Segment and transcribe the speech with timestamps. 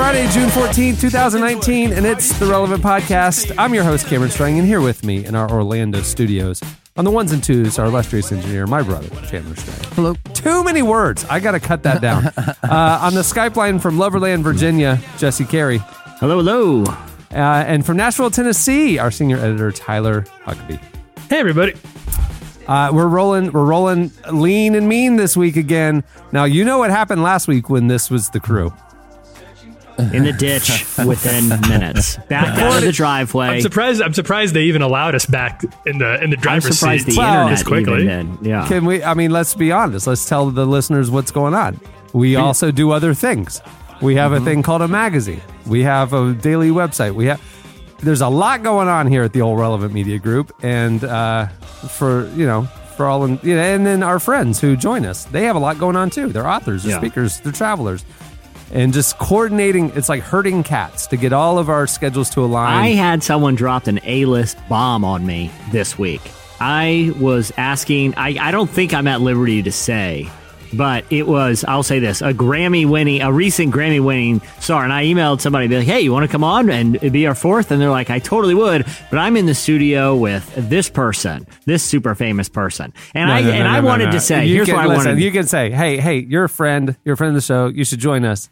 [0.00, 3.54] Friday, June 14th, 2019, and it's the Relevant Podcast.
[3.58, 6.62] I'm your host, Cameron Strang, and here with me in our Orlando studios
[6.96, 9.92] on the ones and twos, our illustrious engineer, my brother, Chandler Strang.
[9.92, 10.14] Hello.
[10.32, 11.26] Too many words.
[11.26, 12.28] I got to cut that down.
[12.38, 15.82] uh, on the Skype line from Loverland, Virginia, Jesse Carey.
[16.18, 16.84] Hello, hello.
[17.30, 20.80] Uh, and from Nashville, Tennessee, our senior editor, Tyler Huckabee.
[21.28, 21.74] Hey, everybody.
[22.66, 26.04] Uh, we're rolling, we're rolling lean and mean this week again.
[26.32, 28.72] Now, you know what happened last week when this was the crew.
[30.14, 32.16] In the ditch within minutes.
[32.28, 33.46] Back out of the driveway.
[33.46, 34.02] I'm surprised.
[34.02, 37.12] I'm surprised they even allowed us back in the in the I'm driver's surprised seat
[37.12, 38.02] the Well, internet this quickly.
[38.04, 38.46] even did.
[38.46, 38.66] Yeah.
[38.68, 39.02] Can we?
[39.02, 40.06] I mean, let's be honest.
[40.06, 41.80] Let's tell the listeners what's going on.
[42.12, 43.60] We also do other things.
[44.02, 45.42] We have a thing called a magazine.
[45.66, 47.12] We have a daily website.
[47.14, 47.40] We have.
[48.02, 51.48] There's a lot going on here at the Old Relevant Media Group, and uh,
[51.88, 52.62] for you know,
[52.96, 55.58] for all, in, you know, and then our friends who join us, they have a
[55.58, 56.28] lot going on too.
[56.30, 56.98] They're authors, they're Yeah.
[56.98, 58.04] speakers, they're travelers,
[58.72, 59.90] and just coordinating.
[59.94, 62.76] It's like herding cats to get all of our schedules to align.
[62.76, 66.20] I had someone dropped an A-list bomb on me this week.
[66.60, 68.14] I was asking.
[68.16, 70.28] I, I don't think I'm at liberty to say,
[70.74, 71.64] but it was.
[71.66, 74.84] I'll say this: a Grammy winning, a recent Grammy winning star.
[74.84, 77.34] And I emailed somebody, be like, "Hey, you want to come on and be our
[77.34, 77.70] fourth?
[77.70, 81.82] And they're like, "I totally would," but I'm in the studio with this person, this
[81.82, 84.66] super famous person, and No, I no, and no, I wanted to say, You here's
[84.66, 85.24] can, what I listen, wanted.
[85.24, 86.94] You can say, "Hey, hey, you're a friend.
[87.06, 87.68] You're a friend of the show.
[87.68, 88.50] You should join us."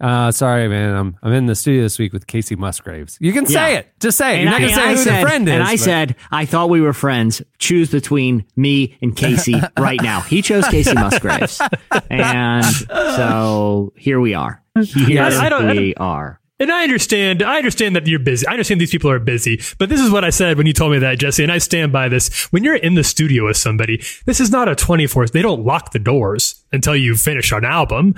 [0.00, 0.94] Uh, sorry, man.
[0.94, 3.16] I'm I'm in the studio this week with Kacey Musgraves.
[3.20, 3.78] You can say Yeah.
[3.78, 3.88] it.
[4.00, 4.34] Just say it.
[4.34, 5.54] And You're not I- gonna say I who said, the friend is.
[5.54, 7.40] And I but- said, I thought we were friends.
[7.58, 10.20] Choose between me and Kacey right now.
[10.20, 11.60] He chose Kacey Musgraves.
[12.10, 14.62] And so here we are.
[15.06, 16.40] Here I- I don't- I we are.
[16.60, 17.42] And I understand.
[17.42, 18.46] I understand that you're busy.
[18.46, 19.60] I understand these people are busy.
[19.78, 21.92] But this is what I said when you told me that, Jesse, and I stand
[21.92, 22.44] by this.
[22.52, 25.26] When you're in the studio with somebody, this is not a 24.
[25.26, 28.14] They don't lock the doors until you finish an album.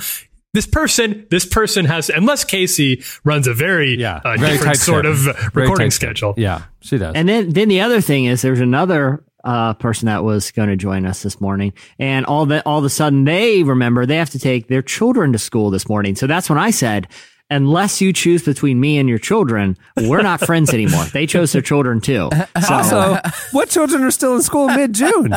[0.57, 5.05] This person, this person has, unless Kacey runs a very, yeah, uh, very different sort
[5.05, 5.31] schedule.
[5.31, 6.33] of recording tight schedule.
[6.39, 7.15] Yeah, she does.
[7.15, 10.77] And then, then the other thing is there's another uh, person that was going to
[10.77, 14.31] join us this morning, and all that all of a sudden they remember they have
[14.31, 16.17] to take their children to school this morning.
[16.17, 17.07] So that's when I said.
[17.49, 21.05] Unless you choose between me and your children, we're not friends anymore.
[21.05, 22.31] They chose their children too.
[22.67, 23.19] So, also,
[23.53, 25.33] what children are still in school mid June?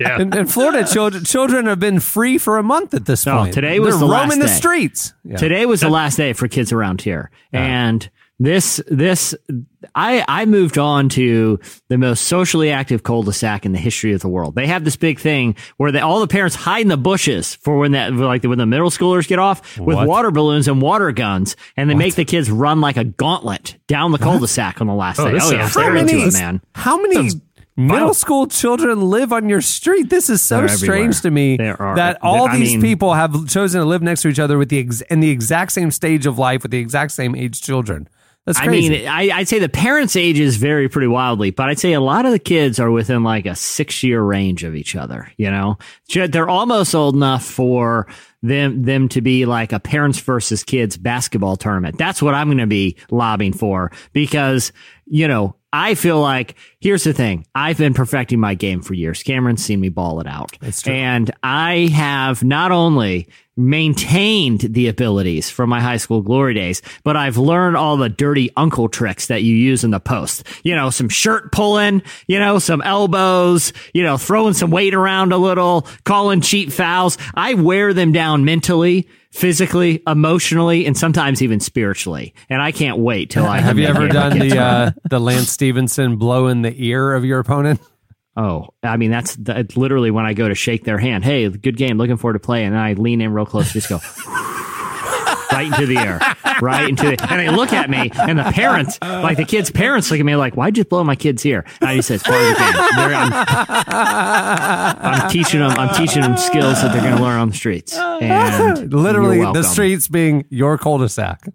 [0.00, 0.20] Yeah.
[0.20, 3.54] in, in Florida, children children have been free for a month at this No, point.
[3.54, 5.14] today was They're the roaming last the streets.
[5.24, 5.36] Yeah.
[5.36, 7.30] Today was the last day for kids around here.
[7.52, 8.08] And
[8.44, 9.34] this, this,
[9.94, 14.28] I, I moved on to the most socially active cul-de-sac in the history of the
[14.28, 14.54] world.
[14.54, 17.78] They have this big thing where they, all the parents hide in the bushes for
[17.78, 20.08] when that, like when the middle schoolers get off with What?
[20.08, 24.12] water balloons and water guns and they make the kids run like a gauntlet down
[24.12, 25.38] the cul-de-sac on the last Oh, day.
[25.40, 26.60] Oh yeah, How many, it, man.
[26.74, 27.30] how many
[27.76, 30.10] middle school children live on your street?
[30.10, 33.86] This is so strange to me that all I these mean- people have chosen to
[33.86, 36.62] live next to each other with the ex- in the exact same stage of life
[36.62, 38.08] with the exact same age children.
[38.46, 41.92] That's I mean, I, I'd say the parents' ages vary pretty wildly, but I'd say
[41.92, 45.30] a lot of the kids are within like a six year range of each other.
[45.36, 45.78] You know,
[46.12, 48.08] they're almost old enough for
[48.42, 51.98] them them to be like a parents versus kids basketball tournament.
[51.98, 54.72] That's what I'm going to be lobbying for because
[55.06, 55.56] you know.
[55.74, 57.46] I feel like here's the thing.
[57.54, 59.22] I've been perfecting my game for years.
[59.22, 60.58] Cameron's seen me ball it out.
[60.82, 60.92] true.
[60.92, 63.26] And I have not only
[63.56, 68.50] maintained the abilities from my high school glory days, but I've learned all the dirty
[68.56, 70.46] uncle tricks that you use in the post.
[70.62, 75.32] You know, some shirt pulling, you know, some elbows, you know, throwing some weight around
[75.32, 77.18] a little, calling cheap fouls.
[77.34, 82.34] I wear them down mentally, physically, emotionally, and sometimes even spiritually.
[82.48, 86.16] And I can't wait till I have you ever done the uh, the Lance Stephenson
[86.16, 87.80] blow in the ear of your opponent?
[88.36, 91.22] Oh, I mean, that's, that's literally when I go to shake their hand.
[91.24, 91.98] Hey, good game.
[91.98, 92.68] Looking forward to playing.
[92.68, 93.96] And I lean in real close, just go
[95.52, 96.18] right into the air,
[96.62, 100.10] right into the, and they look at me and the parents, like the kids' parents
[100.10, 102.24] look at me like, why'd you blow my kid's here?" And I just said, it's
[102.24, 103.32] part of the game.
[103.86, 107.54] I'm, I'm teaching them, I'm teaching them skills that they're going to learn on the
[107.56, 107.98] streets.
[108.22, 111.48] And Literally, the streets being your cul-de-sac.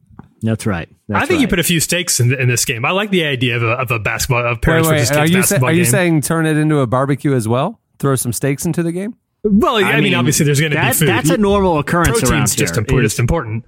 [0.48, 0.88] That's right.
[1.10, 2.86] That's I think you put a few stakes in, in this game.
[2.86, 5.20] I like the idea of a, of a basketball of Wait, parents wait, versus are
[5.26, 5.92] kids you, sa- basketball are you game.
[5.92, 7.80] saying turn it into a barbecue as well?
[8.00, 9.16] Throw some steaks into the game?
[9.44, 11.08] Well, I, mean, obviously, there's going to be food.
[11.10, 12.80] That's a normal occurrence around protein's just here.
[12.80, 13.06] important.
[13.06, 13.66] Is- Just important.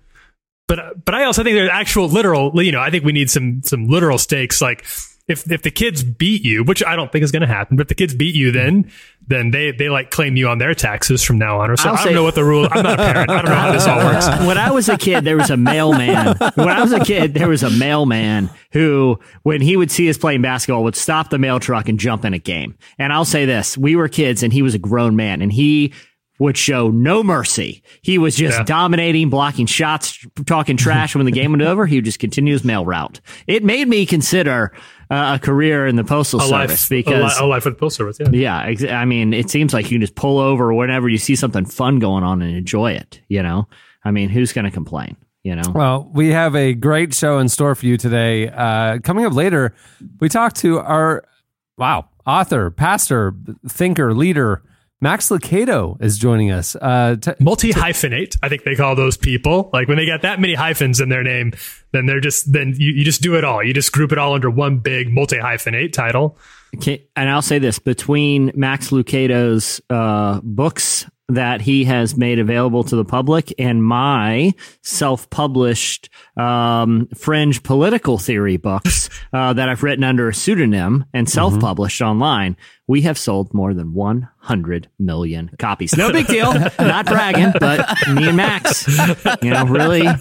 [0.68, 2.64] But but I also think there's actual literal.
[2.64, 4.62] You know, I think we need some some literal stakes.
[4.62, 4.86] Like
[5.30, 7.84] if if the kids beat you, which I don't think is going to happen, but
[7.84, 8.92] if the kids beat you, then
[9.28, 11.70] then they they like claim you on their taxes from now on.
[11.70, 12.68] Or so I'll I don't know what the rule.
[12.72, 13.30] I'm not a parent.
[13.30, 14.28] I don't know how this all works.
[14.46, 16.36] when I was a kid, there was a mailman.
[16.56, 20.18] When I was a kid, there was a mailman who, when he would see us
[20.18, 22.76] playing basketball, would stop the mail truck and jump in a game.
[22.98, 25.94] And I'll say this: we were kids, and he was a grown man, and he
[26.40, 27.84] would show no mercy.
[28.02, 28.64] He was just Yeah.
[28.64, 31.14] dominating, blocking shots, talking trash.
[31.14, 33.20] when the game was over, he would just continue his mail route.
[33.46, 34.72] It made me consider
[35.10, 37.76] uh, a career in the postal A service life, because a, li- a life with
[37.76, 38.32] the postal service.
[38.34, 38.62] Yeah.
[38.64, 41.36] yeah, ex- I mean, it seems like you can just pull over whenever you see
[41.36, 43.22] something fun going on and enjoy it.
[43.28, 43.68] You know,
[44.04, 45.16] I mean, who's going to complain?
[45.44, 48.50] You know, Well, we have a great show in store for you today.
[48.50, 49.74] Uh, coming up later,
[50.20, 51.24] we talk to our
[51.78, 53.34] wow author, pastor,
[53.68, 54.62] thinker, leader.
[55.02, 56.76] Max Lucado is joining us.
[56.76, 59.70] Uh, t- Multi hyphenate, I think they call those people.
[59.72, 61.54] Like when they got that many hyphens in their name,
[61.94, 63.64] then they're just then you, you just do it all.
[63.64, 66.38] You just group it all under one big multi hyphenate title.
[66.82, 72.84] Can- and I'll say this: between Max Lucado's uh, books that he has made available
[72.84, 80.04] to the public and my self-published um, fringe political theory books uh, that I've written
[80.04, 85.96] under a pseudonym and self-published online, we have sold more than 100 million copies.
[85.96, 88.88] No big deal, not bragging, but me and Max,
[89.44, 90.18] you know, really, I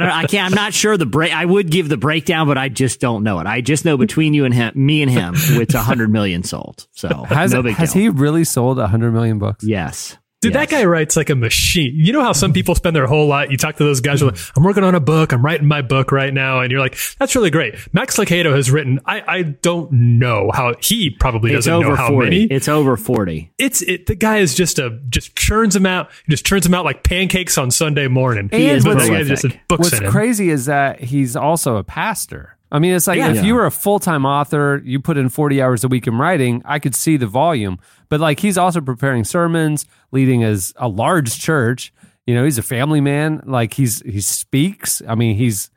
[0.00, 0.08] don't.
[0.08, 0.50] I can't.
[0.50, 1.34] I'm not sure the break.
[1.34, 3.46] I would give the breakdown, but I just don't know it.
[3.46, 6.86] I just know between you and him, me and him, it's 100 million sold.
[6.92, 9.64] So has no big has he really sold hundred million books?
[9.86, 10.18] Yes.
[10.40, 11.92] Dude, that guy writes like a machine.
[11.94, 13.48] You know how some people spend their whole life.
[13.52, 15.32] You talk to those guys, who are like, I'm working on a book.
[15.32, 16.58] I'm writing my book right now.
[16.62, 17.76] And you're like, that's really great.
[17.94, 21.96] Max Lucado has written, I, I don't know how he probably It's doesn't know over
[21.96, 22.28] how 40.
[22.28, 22.42] many.
[22.52, 23.52] It's over 40.
[23.56, 26.74] it's it, the guy is just a just churns them out, he just churns them
[26.74, 28.48] out like pancakes on Sunday morning.
[28.52, 29.52] He is But the guy prolific.
[29.52, 32.58] just books What's crazy is that he's also a pastor.
[32.72, 33.28] I mean, it's like Yeah.
[33.30, 33.42] if Yeah.
[33.42, 36.62] you were a full time author, you put in 40 hours a week in writing,
[36.64, 37.78] I could see the volume.
[38.08, 41.92] But like he's also preparing sermons, leading as a large church.
[42.26, 43.42] You know, he's a family man.
[43.44, 45.02] Like he's he speaks.
[45.06, 45.70] I mean, he's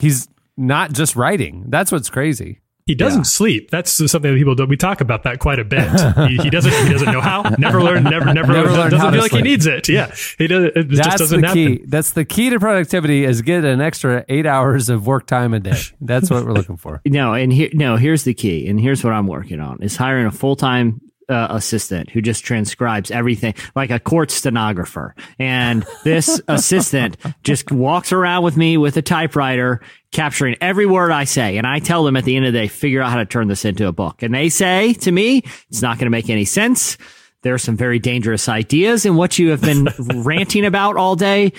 [0.00, 1.66] he's not just writing.
[1.68, 2.58] That's what's crazy.
[2.86, 3.70] He doesn't sleep.
[3.70, 4.68] That's something that people don't.
[4.68, 5.88] We talk about that quite a bit.
[6.28, 6.72] he, he doesn't.
[6.86, 7.42] He doesn't know how.
[7.58, 8.04] Never learned.
[8.04, 8.32] Never.
[8.32, 8.52] Never.
[8.52, 9.44] Never learned doesn't how to feel like sleep.
[9.44, 9.88] he needs it.
[9.88, 10.12] Yeah.
[10.38, 10.72] He does.
[10.74, 11.76] It just That's doesn't the happen.
[11.78, 11.84] key.
[11.86, 15.60] That's the key to productivity is get an extra eight hours of work time a
[15.60, 15.80] day.
[16.00, 17.00] That's what we're looking for.
[17.12, 20.26] No, and here, no, here's the key, and here's what I'm working on: is hiring
[20.26, 25.14] a full time uh, assistant who just transcribes everything, like a court stenographer.
[25.38, 29.80] And this assistant just walks around with me with a typewriter,
[30.10, 31.56] capturing every word I say.
[31.56, 33.48] And I tell them at the end of the day, figure out how to turn
[33.48, 34.22] this into a book.
[34.22, 36.98] And they say to me, it's not going to make any sense.
[37.42, 39.88] There are some very dangerous ideas in what you have been
[40.22, 41.52] ranting about all day.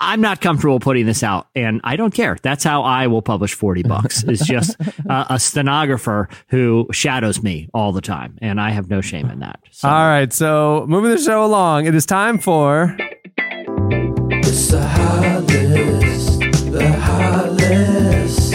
[0.00, 2.36] I'm not comfortable putting this out, and I don't care.
[2.42, 4.22] That's how I will publish 40 bucks.
[4.24, 4.76] It's just
[5.10, 9.40] uh, a stenographer who shadows me all the time, and I have no shame in
[9.40, 9.60] that.
[9.70, 15.44] So, All right, so moving the show along, it is time for It's the hot
[15.44, 16.40] list.
[16.72, 18.54] The hot list.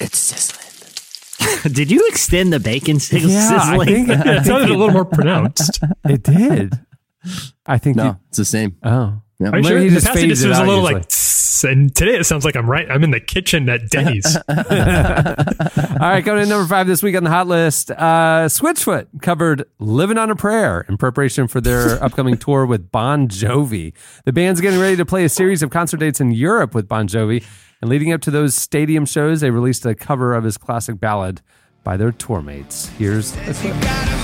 [0.00, 1.72] It's sizzling.
[1.74, 3.34] did you extend the bacon sizzling?
[3.34, 5.80] Yeah, I think, I It sounded a little more pronounced.
[6.04, 6.74] it did.
[7.66, 8.76] I think No, you, it's the same.
[8.82, 9.20] oh.
[9.40, 9.50] Yeah.
[9.52, 9.78] Are you sure?
[9.78, 10.94] he the just past, it just was a little usually.
[10.94, 12.90] like, "Tss," and today it sounds like I'm right.
[12.90, 14.36] I'm in the kitchen at Denny's.
[14.48, 17.90] All right, going to number five this week on the hot list.
[17.90, 23.28] Uh, Switchfoot covered "Living on a Prayer" in preparation for their upcoming tour with Bon
[23.28, 23.94] Jovi.
[24.26, 27.08] The band's getting ready to play a series of concert dates in Europe with Bon
[27.08, 27.42] Jovi,
[27.80, 31.40] and leading up to those stadium shows, they released a cover of his classic ballad
[31.82, 32.88] by their tour mates.
[32.98, 34.19] Here's a clip.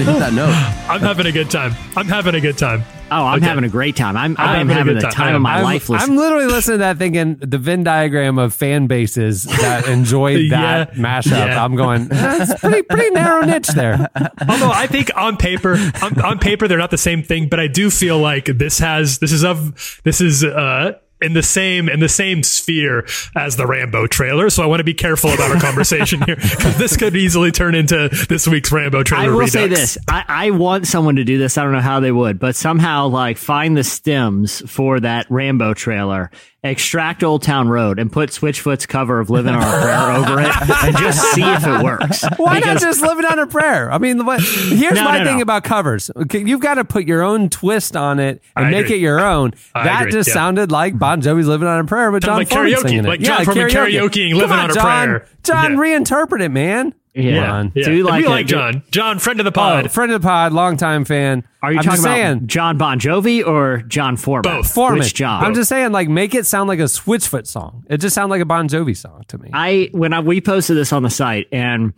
[0.00, 0.50] Actually hit that note.
[0.90, 1.72] I'm having a good time.
[1.96, 2.82] I'm having a good time.
[3.12, 3.46] Oh, I'm Okay.
[3.46, 4.16] having a great time.
[4.16, 5.10] I'm, I'm I'm having having the time.
[5.10, 5.90] time of my I'm, life.
[5.90, 10.96] I'm literally listening to that thinking the Venn diagram of fan bases that enjoyed that
[10.96, 11.02] Yeah.
[11.02, 11.30] mashup.
[11.46, 11.64] Yeah.
[11.64, 14.08] I'm going, that's pretty pretty narrow niche there.
[14.48, 17.66] Although I think on paper, on, on paper they're not the same thing, but I
[17.66, 20.92] do feel like this has this is of this is uh
[21.22, 24.50] in the same in the same sphere as the Rambo trailer.
[24.50, 27.74] So I want to be careful about our conversation here because this could easily turn
[27.74, 29.24] into this week's Rambo trailer.
[29.24, 29.52] I will redux.
[29.52, 31.58] say this: I, I want someone to do this.
[31.58, 35.74] I don't know how they would, but somehow like find the stems for that Rambo
[35.74, 36.30] trailer
[36.62, 40.84] extract Old Town Road and put Switchfoot's cover of Living on a Prayer over it
[40.84, 42.22] and just see if it works.
[42.36, 43.90] Why not Because- just living on a prayer?
[43.90, 45.42] I mean, what, here's No, my no, thing no.
[45.42, 46.10] about covers.
[46.14, 48.96] Okay, you've got to put your own twist on it and I make agree.
[48.96, 49.54] it your own.
[49.74, 50.34] I that agree, just yeah.
[50.34, 53.08] sounded like Bon Jovi's "Living on a Prayer," but John like Foreman karaoke, singing it.
[53.08, 54.84] like Jon Foreman karaokeing Come "Living on a John.
[55.08, 55.78] Prayer." John, Yeah.
[55.78, 56.94] reinterpret it, man.
[57.14, 57.44] Yeah.
[57.46, 57.72] Come on.
[57.74, 57.84] Yeah.
[57.86, 58.46] Do you like we like?
[58.46, 58.82] John.
[58.90, 59.90] John, friend of the Oh, pod.
[59.90, 61.44] friend of the pod, longtime fan.
[61.62, 64.42] Are you I'm talking about saying, Jon Bon Jovi or Jon Foreman?
[64.42, 64.72] Both.
[64.72, 65.00] Foreman.
[65.00, 65.44] Which John?
[65.44, 67.84] I'm just saying, like, make it sound like a Switchfoot song.
[67.90, 69.50] It just sounds like a Bon Jovi song to me.
[69.52, 71.92] I when I we posted this on the site and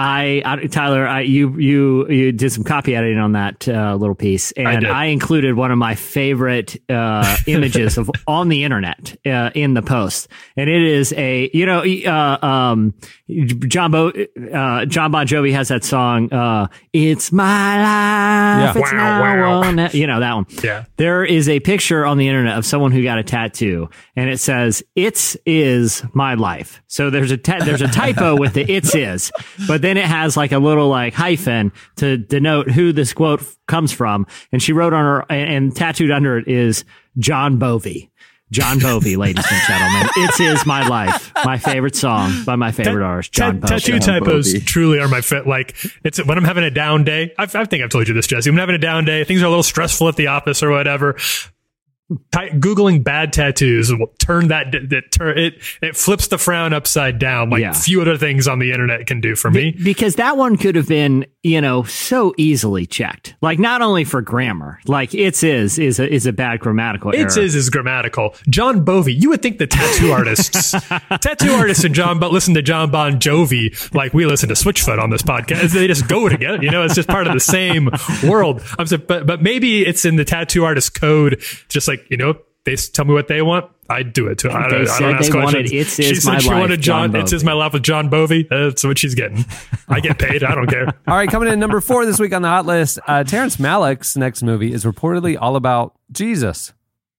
[0.00, 4.14] I, I Tyler, I, you you you did some copy editing on that uh, little
[4.14, 4.90] piece, and did.
[4.90, 9.82] I, included one of my favorite uh, images of on the internet uh, in the
[9.82, 12.94] post, and it is a you know uh, um,
[13.66, 18.80] John Bo, uh, Jon Bon Jovi has that song uh, "It's My Life," Yeah.
[18.80, 19.68] it's Wow, wow.
[19.68, 20.46] or ne- you know that one.
[20.62, 20.84] Yeah.
[20.96, 24.38] There is a picture on the internet of someone who got a tattoo, and it
[24.38, 28.94] says "It's is my life." So there's a ta- there's a typo with the "It's
[28.94, 29.32] is,"
[29.66, 33.90] but then it has like a little like hyphen to denote who this quote comes
[33.90, 34.26] from.
[34.52, 36.84] And she wrote on her and, and tattooed under it is
[37.18, 38.10] John Bovey.
[38.50, 40.08] John Bovey, ladies and gentlemen.
[40.16, 43.74] It's is my life, my favorite song by my favorite artist, John Bovey.
[43.74, 44.64] tattoo typos Bovey.
[44.64, 45.46] truly are my fit.
[45.46, 47.34] Like it's when I'm having a down day.
[47.38, 48.50] I, I think I've told you this, Jesse.
[48.50, 50.70] When I'm having a down day, things are a little stressful at the office or
[50.70, 51.16] whatever.
[52.32, 57.18] Ty- Googling bad tattoos will turn that, that turn it it flips the frown upside
[57.18, 57.72] down like Yeah.
[57.74, 59.72] few other things on the internet can do for me.
[59.84, 63.34] because that one could have been, you know, so easily checked.
[63.42, 67.26] Like not only for grammar, like it's is is a, is a bad grammatical error.
[67.26, 68.34] It's is is grammatical.
[68.48, 69.12] John Bovey.
[69.12, 70.72] You would think the tattoo artists,
[71.20, 74.98] tattoo artists, and John, but listen to Jon Bon Jovi like we listen to Switchfoot
[74.98, 75.72] on this podcast.
[75.72, 76.62] They just go together.
[76.62, 77.90] You know, it's just part of the same
[78.26, 78.62] world.
[78.78, 81.42] I'm so, but but maybe it's in the tattoo artist code.
[81.68, 83.70] Just like you know, they tell me what they want.
[83.90, 84.50] I do it too.
[84.50, 85.72] I, don't- I said don't ask they wanted questions.
[85.72, 87.12] It's she Is said My she Life, wanted John.
[87.12, 88.46] John It's is my life with John Bovey.
[88.50, 89.46] That's what she's getting.
[89.88, 90.44] I get paid.
[90.44, 90.86] I don't care.
[91.06, 94.14] All right, coming in number four this week on the hot list, uh, Terrence Malick's
[94.16, 96.74] next movie is reportedly all about Jesus.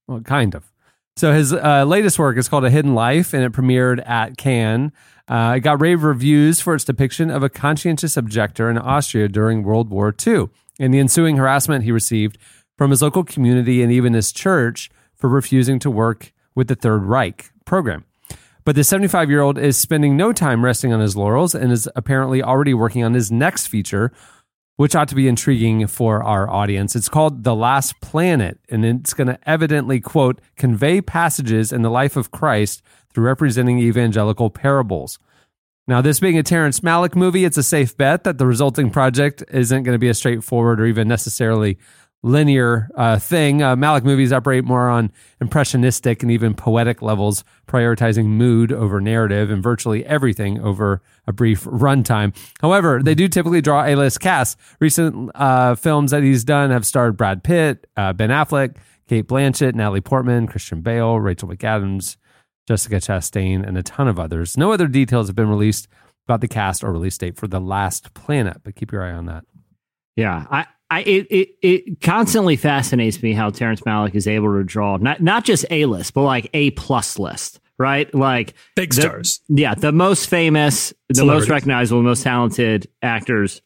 [0.08, 0.72] Well, kind of.
[1.18, 4.92] So his uh, latest work is called A Hidden Life, and it premiered at Cannes.
[5.28, 9.64] Uh, it got rave reviews for its depiction of a conscientious objector in Austria during
[9.64, 12.38] World War II and the ensuing harassment he received
[12.80, 17.04] from his local community and even his church for refusing to work with the Third
[17.04, 18.06] Reich program.
[18.64, 21.90] But the 75 year old is spending no time resting on his laurels and is
[21.98, 24.14] apparently already working on his next feature,
[24.78, 26.96] which ought to be intriguing for our audience.
[26.96, 31.92] It's called The Last Planet, and it's going to evidently, quote, convey passages in the
[31.92, 32.82] life of Christ
[33.14, 35.20] through representing evangelical parables.
[35.86, 39.44] Now, this being a Terrence Malick movie, it's a safe bet that the resulting project
[39.52, 41.78] isn't going to be a straightforward or even necessarily
[42.22, 43.62] linear uh, thing.
[43.64, 49.50] Uh, Malick movies operate more on impressionistic and even poetic levels, prioritizing mood over narrative
[49.50, 52.36] and virtually everything over a brief runtime.
[52.62, 54.58] However, they do typically draw A list casts.
[54.80, 58.76] Recent uh, films that he's done have starred Brad Pitt, uh, Ben Affleck,
[59.08, 62.18] Cate Blanchett, Natalie Portman, Christian Bale, Rachel McAdams,
[62.68, 64.58] Jessica Chastain, and a ton of others.
[64.58, 65.88] No other details have been released
[66.28, 69.26] about the cast or release date for The Last Planet, but keep your eye on
[69.26, 69.46] that.
[70.16, 74.64] Yeah, I, I, it, it, it constantly fascinates me how Terrence Malick is able to
[74.64, 78.12] draw not not just a list, but like a plus list, right?
[78.16, 79.42] Like Big the- stars.
[79.50, 83.62] Yeah, the most famous, the most recognizable, most talented actors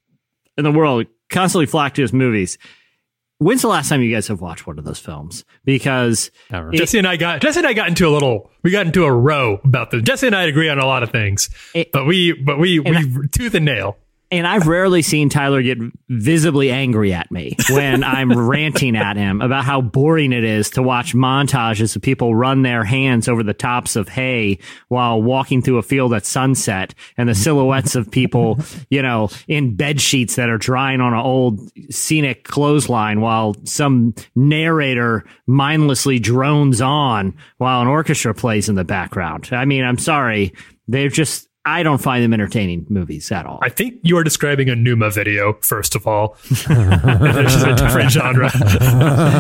[0.57, 2.57] in the world constantly flock to his movies.
[3.39, 5.43] When's the last time you guys have watched one of those films?
[5.65, 6.71] Because Never.
[6.73, 9.05] It- Jesse and I got Jesse and I got into a little we got into
[9.05, 10.01] a row about this.
[10.03, 13.27] Jesse and I agree on a lot of things, It- but we but we we
[13.31, 13.97] tooth and nail.
[14.33, 15.77] And I've rarely seen Tyler get
[16.09, 20.81] visibly angry at me when I'm ranting at him about how boring it is to
[20.81, 25.77] watch montages of people run their hands over the tops of hay while walking through
[25.77, 28.57] a field at sunset and the silhouettes of people,
[28.89, 31.59] you know, in bed sheets that are drying on an old
[31.91, 39.49] scenic clothesline while some narrator mindlessly drones on while an orchestra plays in the background.
[39.51, 40.53] I mean, I'm sorry.
[40.87, 43.59] They're just, I don't find them entertaining movies at all.
[43.61, 46.35] I think you are describing a Nooma video, first of all.
[46.67, 48.51] There's just a different genre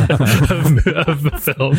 [0.09, 1.75] of, of film.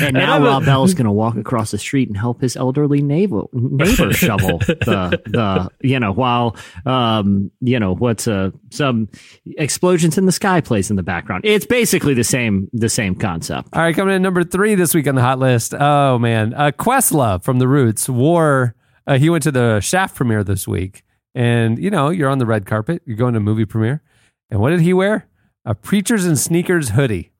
[0.00, 2.56] And now I'm a- Rob Bell's going to walk across the street and help his
[2.56, 9.08] elderly neighbor, neighbor shovel the the you know while um you know what's uh some
[9.56, 11.44] explosions in the sky plays in the background.
[11.44, 13.68] It's basically the same the same concept.
[13.72, 15.74] All right, coming in number three this week on the hot list.
[15.74, 18.74] Oh man, uh, Questlove from The Roots wore.
[19.06, 21.02] Uh, he went to the Shaft premiere this week,
[21.34, 23.02] and you know you're on the red carpet.
[23.06, 24.02] You're going to a movie premiere,
[24.50, 25.28] and what did he wear?
[25.64, 27.32] A preachers and sneakers hoodie.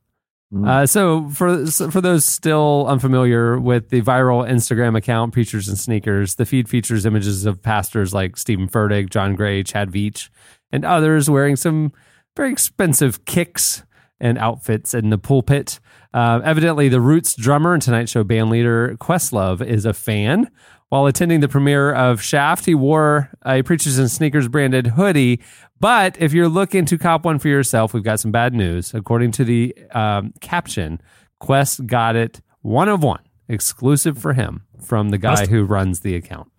[0.65, 5.77] Uh, so for so for those still unfamiliar with the viral Instagram account Preachers and
[5.77, 10.29] Sneakers, the feed features images of pastors like Steven Furtick, John Gray, Chad Veach,
[10.71, 11.93] and others wearing some
[12.37, 13.83] very expensive kicks
[14.21, 15.81] and outfits in the pulpit.
[16.15, 20.49] Uh, evidently, the Roots drummer and Tonight Show band leader Questlove is a fan.
[20.89, 25.41] While attending the premiere of Shaft, he wore a Preachers and Sneakers branded hoodie.
[25.81, 28.95] But if you're looking to cop one for yourself, we've got some bad news.
[28.95, 31.01] According to the um, caption,
[31.41, 36.15] Quest got it one of one, exclusive for him from the guy who runs the
[36.15, 36.51] account.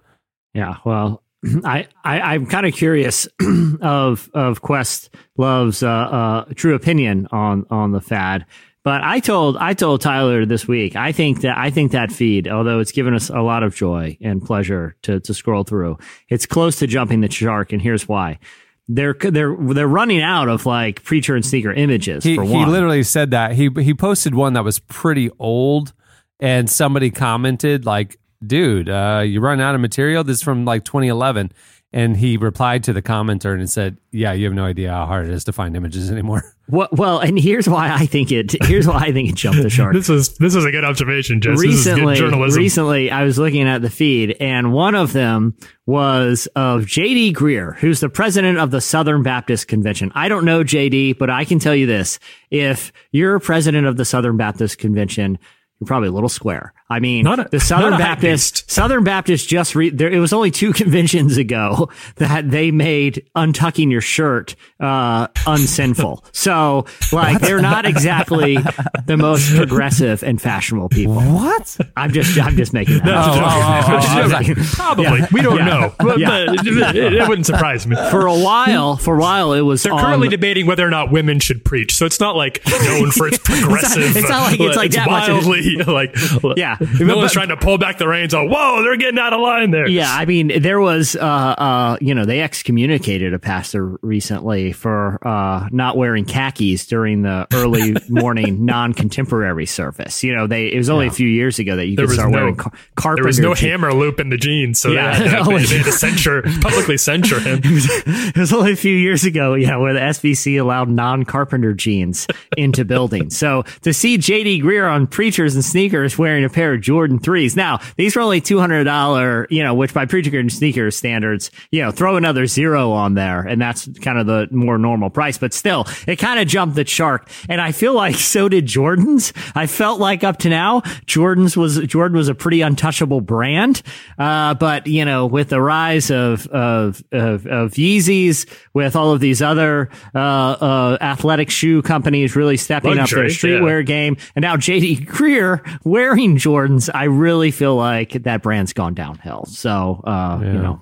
[0.53, 1.24] Yeah, well,
[1.63, 3.27] I, I I'm kind of curious
[3.81, 8.46] of of Quest Love's uh, uh, true opinion on on the fad.
[8.88, 10.96] But I told I told Tyler this week.
[10.96, 14.17] I think that I think that feed, although it's given us a lot of joy
[14.22, 15.98] and pleasure to to scroll through,
[16.29, 17.74] it's close to jumping the shark.
[17.74, 18.39] And here's why:
[18.88, 22.24] they're they're they're running out of like preacher and sneaker images.
[22.24, 23.56] He, he literally said that.
[23.56, 25.91] He he posted one that was pretty old,
[26.39, 30.24] and somebody commented like, "Dude, uh, you run out of material.
[30.24, 31.51] This is from like 2011."
[31.94, 35.25] And he replied to the commenter and said, "Yeah, you have no idea how hard
[35.27, 38.56] it is to find images anymore." well, well, and here's why I think it.
[38.65, 39.94] Here's why I think it jumped the shark.
[39.98, 41.62] This is this is a good observation, Jess.
[41.62, 42.62] this is recently, good journalism.
[42.62, 47.77] recently, I was looking at the feed, and one of them was of JD Greear,
[47.77, 50.12] who's the president of the Southern Baptist Convention.
[50.13, 52.20] I don't know JD, but I can tell you this:
[52.51, 55.39] if you're president of the Southern Baptist Convention,
[55.79, 56.74] you're probably a little square.
[56.89, 58.70] I mean, Not a- the Southern not Baptist.
[58.72, 60.10] Southern Baptist just re- there.
[60.10, 66.24] It was only two conventions ago that they made untucking your shirt uh, unsinful.
[66.32, 68.58] so, like, they're not exactly
[69.06, 71.15] the most progressive and fashionable people.
[71.15, 71.77] What?
[71.98, 73.08] I'm just, I'm just making that.
[73.08, 74.63] Oh, oh, oh, oh.
[74.75, 75.22] Probably.
[75.34, 75.65] We don't Yeah.
[75.65, 75.94] know.
[76.00, 76.46] But, Yeah.
[76.48, 76.65] but
[76.96, 77.96] it, it wouldn't surprise me.
[78.12, 81.12] For a while, for a while, it was They're on- currently debating whether or not
[81.12, 84.15] women should preach, so it's not like known for its progressive.
[84.15, 86.15] it's not like it's like that much wildly like
[86.56, 86.76] Yeah.
[87.00, 88.34] No one's trying to pull back the reins.
[88.34, 89.88] Oh, whoa, they're getting out of line there.
[89.88, 95.19] Yeah, I mean, there was, uh, uh, you know, they excommunicated a pastor recently for
[95.25, 100.23] uh, not wearing khakis during the early morning non-contemporary service.
[100.23, 102.32] You know, they it was only a few years ago that you There could start
[102.32, 103.23] no wearing car- carpenter.
[103.23, 103.60] there was no jeans.
[103.71, 105.17] hammer loop in the jeans, so Yeah.
[105.19, 107.60] they, had to, they, they had to censure publicly censure him.
[107.63, 112.84] it was only a few years ago, yeah, where the SBC allowed non-carpenter jeans into
[112.86, 113.38] buildings.
[113.38, 117.56] So to see JD Greear on preachers and sneakers wearing a pair of Jordan threes.
[117.56, 122.17] Now, these were only $200, you know, which by and sneaker standards, you know, throw
[122.17, 123.41] another zero on there.
[123.41, 126.86] And that's kind of the more normal price, but still it kind of jumped the
[126.86, 127.30] shark.
[127.49, 129.34] And I feel like so did Jordan's.
[129.56, 133.82] I felt like up to now, Jordan's was, Jordan was a pretty untouchable brand.
[134.17, 139.19] Uh, but you know, with the rise of, of, of, of Yeezys, with all of
[139.19, 144.17] these other, uh, uh, athletic shoe companies really stepping up their streetwear game.
[144.36, 146.89] And now JD Greear wearing Jordans.
[146.93, 149.46] I really feel like that brand's gone downhill.
[149.46, 150.82] So, uh, you know,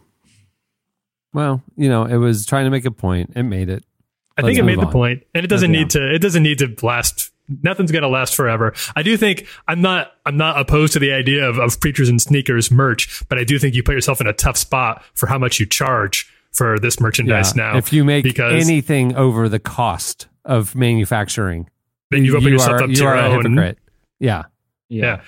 [1.34, 3.34] Well, you know, it was trying to make a point.
[3.36, 3.84] It made it.
[4.38, 5.80] I Let's think it made move the point, and it doesn't Yeah.
[5.82, 6.14] need to.
[6.16, 7.32] It doesn't need to last.
[7.62, 8.74] Nothing's going to last forever.
[8.96, 10.12] I do think I'm not.
[10.26, 13.60] I'm not opposed to the idea of, of preachers and sneakers merch, but I do
[13.60, 17.00] think you put yourself in a tough spot for how much you charge for this
[17.00, 17.78] merchandise now.
[17.78, 21.70] If you make because anything over the cost of manufacturing,
[22.12, 23.44] then you've opened you yourself are, up you to your are a own.
[23.44, 23.78] hypocrite.
[24.20, 24.44] Yeah.
[24.90, 25.02] Yeah.
[25.06, 25.22] Yeah,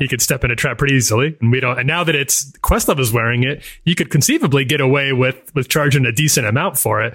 [0.00, 1.78] he could step in a trap pretty easily, and we don't.
[1.78, 5.68] And now that it's Questlove is wearing it, you could conceivably get away with with
[5.68, 7.14] charging a decent amount for it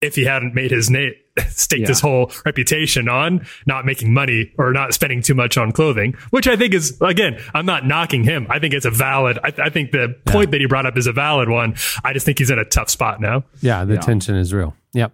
[0.00, 1.12] if he hadn't made his name
[1.48, 6.14] staked his whole reputation on not making money or not spending too much on clothing.
[6.30, 8.46] Which I think is again, I'm not knocking him.
[8.50, 9.38] I think it's a valid.
[9.42, 11.76] I, I think the point that he brought up is a valid one.
[12.04, 13.44] I just think he's in a tough spot now.
[13.60, 14.74] Yeah, the tension is real.
[14.92, 15.12] Yep.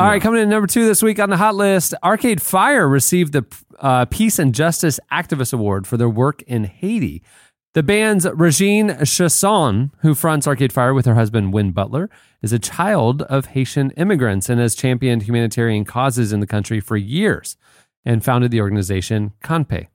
[0.00, 3.34] All right, coming in number two this week on the hot list, Arcade Fire received
[3.34, 3.44] the
[3.80, 7.22] uh, Peace and Justice Activist Award for their work in Haiti.
[7.74, 12.08] The band's Régine Chassagne, who fronts Arcade Fire with her husband Win Butler,
[12.40, 16.96] is a child of Haitian immigrants and has championed humanitarian causes in the country for
[16.96, 17.58] years
[18.02, 19.88] and founded the organization KANPE.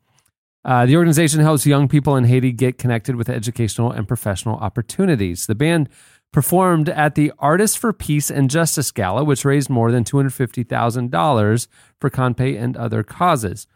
[0.64, 5.48] Uh, the organization helps young people in Haiti get connected with educational and professional opportunities.
[5.48, 5.90] The band
[6.36, 11.68] performed at the Artists for Peace and Justice Gala, which raised more than $250,000
[12.02, 13.68] for KANPE and other causes.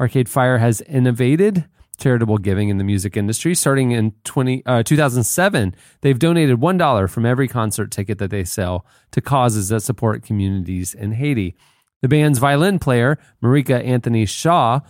[0.00, 3.54] Arcade Fire has innovated charitable giving in the music industry.
[3.54, 8.84] Starting in 20, uh, 2007, they've donated $1 from every concert ticket that they sell
[9.12, 11.54] to causes that support communities in Haiti.
[12.02, 14.80] The band's violin player, Marika Anthony Shaw,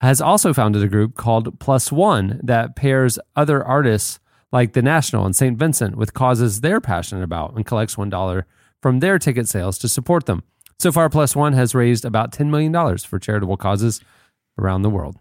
[0.00, 4.20] has also founded a group called Plus One that pairs other artists
[4.52, 5.58] like The National and St.
[5.58, 8.44] Vincent with causes they're passionate about and collects $1
[8.80, 10.42] from their ticket sales to support them.
[10.78, 14.00] So far, Plus One has raised about $10 million for charitable causes
[14.58, 15.16] around the world.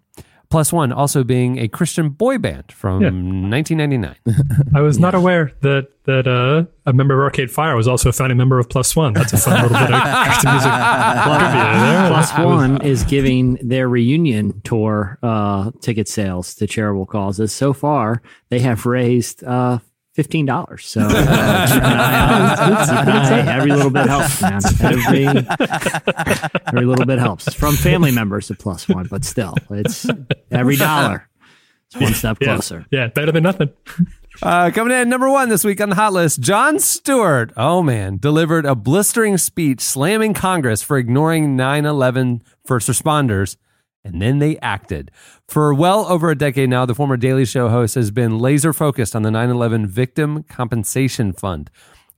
[0.49, 3.09] Plus One also being a Christian boy band from Yeah.
[3.09, 4.15] 1999.
[4.75, 8.13] I was not aware that that uh, a member of Arcade Fire was also a
[8.13, 9.11] founding member of Plus One.
[9.13, 12.05] That's a fun little bit of Christian music trivia.
[12.07, 17.51] Plus One is giving their reunion tour uh, ticket sales to charitable causes.
[17.51, 19.79] So far, they have raised uh,
[20.17, 20.85] fifteen dollars.
[20.85, 22.87] So uh, keep an eye out.
[22.87, 23.55] Keep an eye.
[23.55, 24.61] every little bit helps, man.
[24.81, 25.25] Every,
[26.65, 27.45] every little bit helps.
[27.47, 30.07] It's from family members of Plus One, but still, it's
[30.51, 31.29] every dollar.
[31.85, 32.85] It's one step closer.
[32.91, 33.69] Yeah, better than nothing.
[34.41, 38.17] Uh, coming in number one this week on the hot list, Jon Stewart, oh man,
[38.17, 43.55] delivered a blistering speech slamming Congress for ignoring 9 11 first responders,
[44.07, 45.11] and then they acted.
[45.47, 49.15] For well over a decade now, the former Daily Show host has been laser focused
[49.15, 51.69] on the 9 11 Victim Compensation Fund.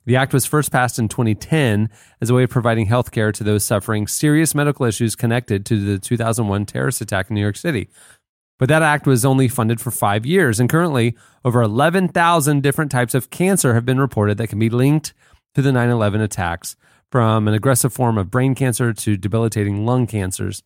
[0.06, 1.90] The act was first passed in 2010
[2.22, 5.80] as a way of providing health care to those suffering serious medical issues connected to
[5.80, 7.90] the 2001 terrorist attack in New York City.
[8.58, 13.14] But that act was only funded for five years, and currently over 11,000 different types
[13.14, 15.14] of cancer have been reported that can be linked
[15.56, 16.76] to the 9 11 attacks,
[17.12, 20.64] from an aggressive form of brain cancer to debilitating lung cancers.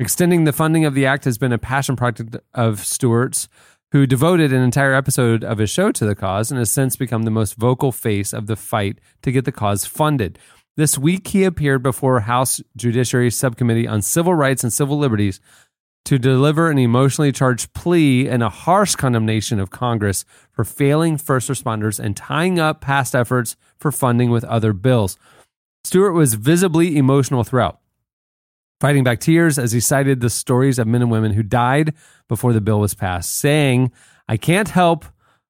[0.00, 3.48] Extending the funding of the act has been a passion project of Stewart's,
[3.90, 7.24] who devoted an entire episode of his show to the cause and has since become
[7.24, 10.38] the most vocal face of the fight to get the cause funded.
[10.76, 15.40] This week, he appeared before House Judiciary Subcommittee on Civil Rights and Civil Liberties
[16.04, 21.50] to deliver an emotionally charged plea and a harsh condemnation of Congress for failing first
[21.50, 25.18] responders and tying up past efforts for funding with other bills.
[25.82, 27.80] Stewart was visibly emotional throughout,
[28.80, 31.94] fighting back tears as he cited the stories of men and women who died
[32.28, 33.92] before the bill was passed, saying,
[34.28, 35.04] I can't help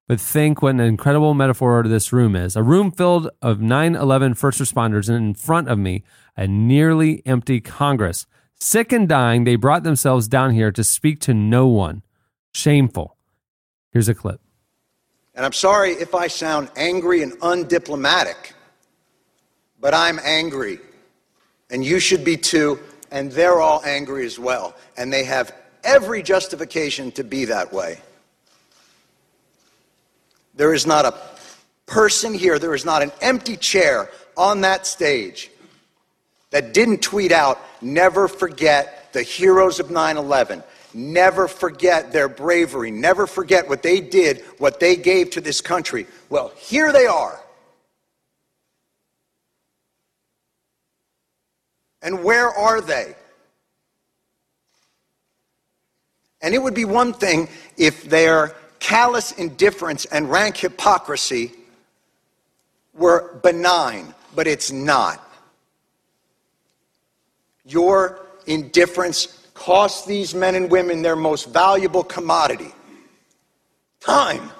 [0.09, 2.55] but think what an incredible metaphor this room is.
[2.55, 6.03] A room filled of 9 11 first responders, and in front of me,
[6.35, 8.25] a nearly empty Congress.
[8.59, 12.01] Sick and dying, they brought themselves down here to speak to no one.
[12.51, 13.17] Shameful.
[13.91, 14.41] Here's a clip.
[15.35, 18.53] And I'm sorry if I sound angry and undiplomatic,
[19.79, 20.79] but I'm angry.
[21.69, 22.79] And you should be too.
[23.11, 24.75] And they're all angry as well.
[24.97, 27.99] And they have every justification to be that way.
[30.55, 31.13] There is not a
[31.85, 35.49] person here, there is not an empty chair on that stage
[36.51, 40.63] that didn't tweet out, never forget the heroes of 9 11.
[40.93, 42.89] Never forget their bravery.
[42.89, 46.07] Never forget what they did, what they gave to this country.
[46.29, 47.39] Well, here they are.
[52.01, 53.15] And where are they?
[56.41, 61.51] And it would be one thing if their callous indifference and rank hypocrisy
[62.93, 65.25] were benign, but it's not.
[67.65, 72.73] Your indifference costs these men and women their most valuable commodity
[73.99, 74.51] time.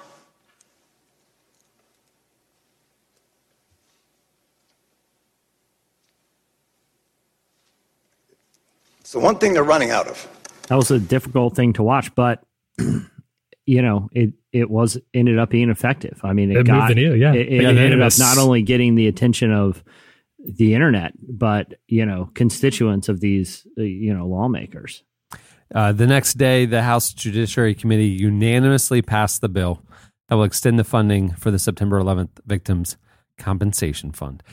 [9.09, 10.27] It's the one thing they're running out of.
[10.67, 12.43] That was a difficult thing to watch, but
[13.65, 16.21] you know, it it was ended up being effective.
[16.21, 17.33] I mean, it, It got moved the needle, yeah.
[17.33, 19.83] It, it Yeah, ended up not only getting the attention of
[20.37, 25.01] the internet, but you know, constituents of these uh, you know lawmakers.
[25.73, 29.81] Uh, the next day, the House Judiciary Committee unanimously passed the bill
[30.27, 32.95] that will extend the funding for the September 11th Victims
[33.39, 34.43] Compensation Fund.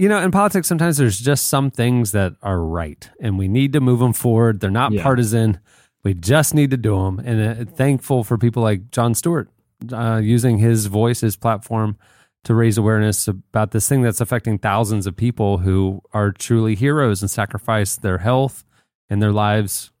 [0.00, 3.74] You know, in politics, sometimes there's just some things that are right, and we need
[3.74, 4.60] to move them forward.
[4.60, 5.02] They're not Yeah.
[5.02, 5.58] partisan.
[6.04, 7.18] We just need to do them.
[7.22, 9.50] And uh, thankful for people like Jon Stewart
[9.92, 11.98] uh, using his voice, his platform
[12.44, 17.20] to raise awareness about this thing that's affecting thousands of people who are truly heroes
[17.20, 18.64] and sacrifice their health
[19.10, 19.92] and their lives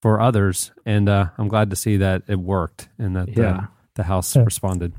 [0.00, 0.72] for others.
[0.86, 3.50] And uh, I'm glad to see that it worked and that Yeah.
[3.56, 4.44] uh, the House Yeah.
[4.44, 4.94] responded.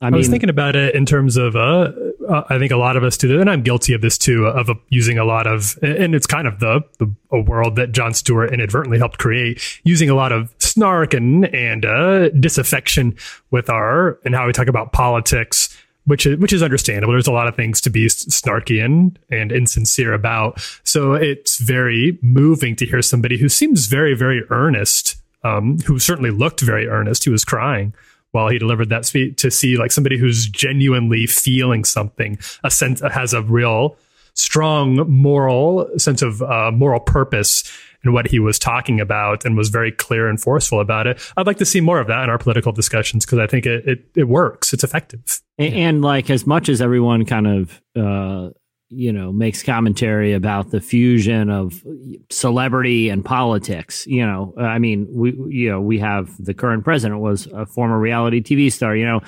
[0.00, 1.92] I I, was thinking about it in terms of, uh,
[2.28, 4.70] uh, I think a lot of us do and I'm guilty of this too, of
[4.88, 8.52] using a lot of, and it's kind of the, the a world that Jon Stewart
[8.52, 13.16] inadvertently helped create, using a lot of snark and and uh, disaffection
[13.50, 17.12] with our and how we talk about politics, which is which is understandable.
[17.12, 22.18] There's a lot of things to be snarky and and insincere about, so it's very
[22.22, 27.24] moving to hear somebody who seems very very earnest, um, who certainly looked very earnest.
[27.24, 27.94] He was crying
[28.36, 33.00] while he delivered that speech to see like somebody who's genuinely feeling something, a sense
[33.00, 33.96] has a real
[34.34, 37.64] strong moral sense of uh, moral purpose
[38.04, 41.18] in what he was talking about and was very clear and forceful about it.
[41.36, 43.88] I'd like to see more of that in our political discussions because I think it,
[43.88, 44.74] it, it works.
[44.74, 45.40] It's effective.
[45.56, 48.50] And, and like as much as everyone kind of uh,
[48.88, 51.84] you know, makes commentary about the fusion of
[52.30, 54.06] celebrity and politics.
[54.06, 57.98] You know, I mean, we you know we have the current president was a former
[57.98, 58.94] reality TV star.
[58.94, 59.20] You know,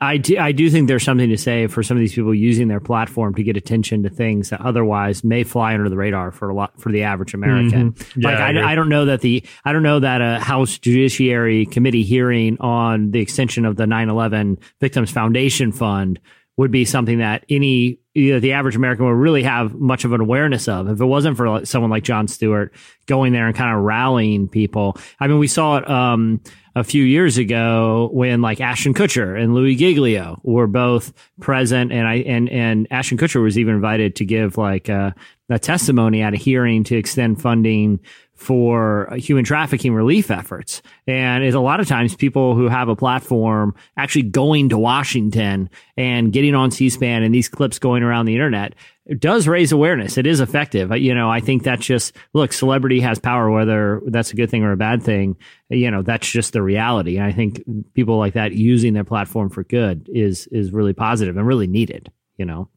[0.00, 2.68] I do, I do think there's something to say for some of these people using
[2.68, 6.50] their platform to get attention to things that otherwise may fly under the radar for
[6.50, 7.92] a lot for the average American.
[7.92, 8.16] Mhm.
[8.16, 8.60] Yeah, like I.
[8.60, 12.58] I, I don't know that the I don't know that a House Judiciary Committee hearing
[12.60, 16.20] on the extension of the 9/11 Victims Foundation Fund
[16.58, 20.14] would be something that any you know, the average American would really have much of
[20.14, 20.88] an awareness of.
[20.88, 22.72] If it wasn't for someone like Jon Stewart
[23.04, 26.40] going there and kind of rallying people, I mean, we saw it um,
[26.74, 32.08] a few years ago when like Ashton Kutcher and Louie Giglio were both present, and
[32.08, 35.14] I and and Ashton Kutcher was even invited to give like a,
[35.50, 38.00] a testimony at a hearing to extend funding
[38.36, 40.82] for human trafficking relief efforts.
[41.06, 46.32] And a lot of times people who have a platform actually going to Washington and
[46.32, 48.74] getting on C-SPAN and these clips going around the internet
[49.18, 50.18] does raise awareness.
[50.18, 50.94] It is effective.
[50.96, 54.64] You know, I think that's just look, celebrity has power, whether that's a good thing
[54.64, 55.36] or a bad thing.
[55.68, 57.16] You know, that's just the reality.
[57.16, 57.62] And I think
[57.94, 62.10] people like that using their platform for good is is really positive and really needed.
[62.36, 62.68] You know,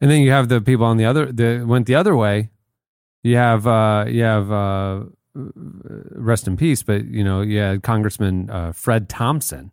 [0.00, 2.50] And then you have the people on the other that went the other way.
[3.22, 5.00] You have uh you have uh
[5.34, 9.70] rest in peace, but you know, you had Congressman uh, Fred Thompson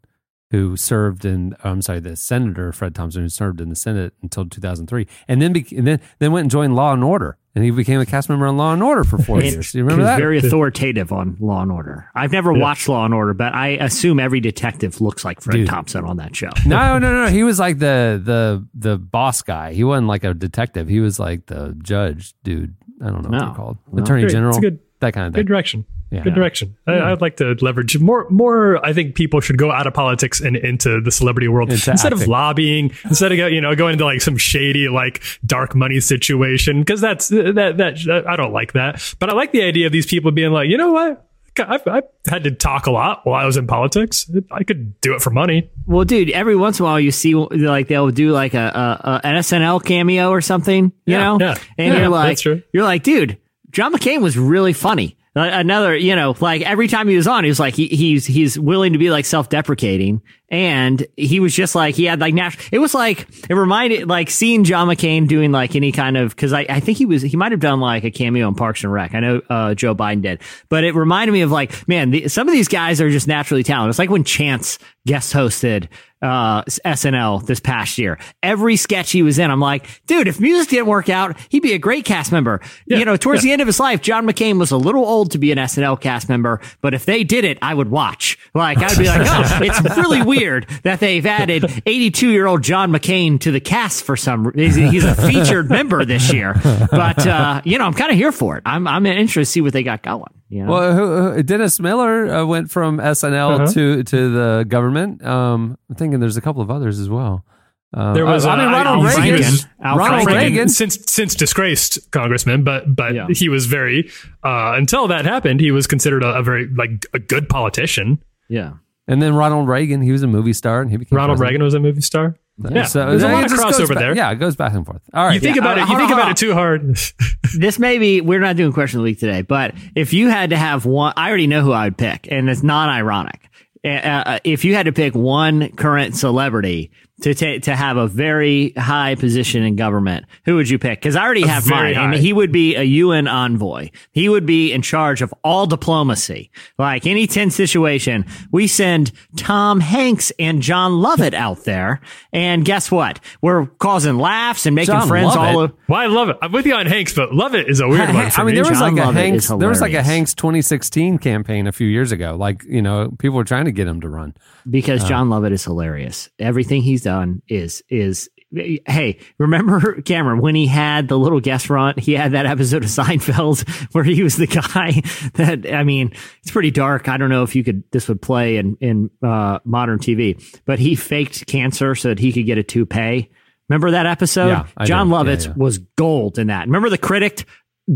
[0.51, 4.45] who served in I'm sorry, the Senator Fred Thompson who served in the Senate until
[4.47, 7.71] 2003 and then be, and then then went and joined Law and Order and he
[7.71, 9.71] became a cast member on Law and Order for 4 years.
[9.71, 10.19] Do you remember he was that?
[10.19, 12.09] very authoritative on Law and Order.
[12.15, 15.67] I've never watched Law and Order, but I assume every detective looks like Fred Dude.
[15.67, 16.49] Thompson on that show.
[16.65, 17.29] no, no, no.
[17.29, 19.73] He was like the the the boss guy.
[19.73, 20.87] He wasn't like a detective.
[20.87, 22.75] He was like the judge dude.
[23.01, 23.45] I don't know what No.
[23.45, 23.77] they're called.
[23.91, 24.03] No.
[24.03, 24.31] Attorney Great.
[24.31, 24.49] General.
[24.49, 25.41] It's a good- that kind of thing.
[25.43, 25.85] Good direction.
[26.11, 26.23] Yeah.
[26.23, 26.75] Good direction.
[26.87, 28.27] I, I'd like to leverage more.
[28.31, 31.91] More, I think people should go out of politics and into the celebrity world Into
[31.91, 32.91] instead of lobbying.
[33.05, 36.99] Instead of go, you know going into like some shady like dark money situation because
[36.99, 39.13] that's that that I don't like that.
[39.19, 41.28] But I like the idea of these people being like, you know what.
[41.59, 44.29] I've, I've had to talk a lot while I was in politics.
[44.51, 45.69] I could do it for money.
[45.85, 48.57] Well, dude, every once in a while you see like they'll do like a,
[49.03, 51.55] a, a an SNL cameo or something, you Yeah, know, yeah.
[51.77, 52.61] and Yeah, you're like, that's true.
[52.73, 53.37] you're like, dude,
[53.71, 55.15] John McCain was really funny.
[55.35, 58.57] Another, you know, like every time he was on, he was like, he, he's he's
[58.59, 62.65] willing to be like self deprecating, and he was just like he had like natural.
[62.71, 66.53] It was like it reminded like seeing John McCain doing like any kind of because
[66.53, 68.91] I I think he was he might have done like a cameo in Parks and
[68.91, 69.13] Rec.
[69.13, 72.47] I know uh, Joe Biden did, but it reminded me of like man, the, some
[72.47, 73.91] of these guys are just naturally talented.
[73.91, 75.87] It's like when Chance guest hosted
[76.21, 78.19] uh SNL this past year.
[78.43, 81.73] Every sketch he was in, I'm like, dude, if music didn't work out, he'd be
[81.73, 82.59] a great cast member.
[82.85, 85.37] you know, towards the end of his life, John McCain was a little old to
[85.37, 88.37] be an SNL cast member, but if they did it, I would watch.
[88.53, 90.38] Like, I'd be like, oh, it's really weird
[90.83, 94.47] that they've added 82 year old John McCain to the cast for some.
[94.47, 94.83] reason.
[94.83, 96.53] He's, he's a featured member this year,
[96.91, 98.63] but uh, you know, I'm kind of here for it.
[98.65, 100.23] I'm I'm interested to see what they got going.
[100.49, 100.71] You know?
[100.71, 103.73] Well, who, who, Dennis Miller uh, went from SNL Uh-huh.
[103.73, 105.23] to to the government.
[105.23, 107.45] Um, I'm thinking there's a couple of others as well.
[107.93, 109.41] Um, There was, I, I mean uh, Ronald Al Reagan.
[109.41, 109.67] Franken.
[109.97, 110.35] Ronald Franken.
[110.37, 110.69] Reagan.
[110.69, 113.27] since since disgraced congressman, but but Yeah.
[113.31, 114.09] he was very
[114.43, 118.19] uh, until that happened, he was considered a, a very like a good politician.
[118.47, 118.73] yeah.
[119.09, 121.51] And then Ronald Reagan, he was a movie star, and he became Ronald president.
[121.61, 122.37] Reagan was a movie star.
[122.71, 124.15] Yeah, So there's a it lot of just goes crossover there.
[124.15, 125.01] Yeah, it goes back and forth.
[125.13, 125.61] All right, You think yeah.
[125.61, 125.89] about Uh, it.
[125.89, 126.97] You think on, about hold it too hard.
[127.57, 130.49] this may be we're not doing question of the week today, but if you had
[130.51, 133.41] to have one, I already know who I would pick, and it's not ironic.
[133.83, 136.91] Uh, Uh, if you had to pick one current celebrity
[137.21, 140.99] to to have a very high position in government, who would you pick?
[140.99, 143.89] Because I already have very mine, he would be a UN envoy.
[144.11, 146.51] He would be in charge of all diplomacy.
[146.77, 152.01] Like any tense situation, we send Tom Hanks and John Lovitz out there,
[152.33, 153.19] and guess what?
[153.41, 155.55] We're causing laughs and making John friends all Lovitz?
[155.55, 155.73] over.
[155.87, 156.37] well, I love it.
[156.41, 158.53] I'm with you on Hanks, but Lovitz is a weird one I mean, me.
[158.53, 159.47] there was John like a Lovitz Hanks.
[159.47, 160.03] There was like a.
[160.03, 162.35] Hanks 2016 campaign a few years ago.
[162.35, 164.33] Like you know, people were trying to get him to run.
[164.69, 166.29] because uh, John Lovitz is hilarious.
[166.39, 167.08] Everything he's done
[167.47, 171.95] is is hey, remember Cameron when he had the little guest run?
[171.97, 175.01] He had that episode of Seinfeld where he was the guy
[175.35, 177.07] that I mean, it's pretty dark.
[177.07, 180.79] I don't know if you could this would play in in uh, modern TV, but
[180.79, 183.29] he faked cancer so that he could get a toupee.
[183.67, 184.47] Remember that episode?
[184.47, 185.13] Yeah, John do.
[185.13, 185.53] Yeah, yeah.
[185.55, 186.65] was gold in that.
[186.65, 187.45] Remember the critic?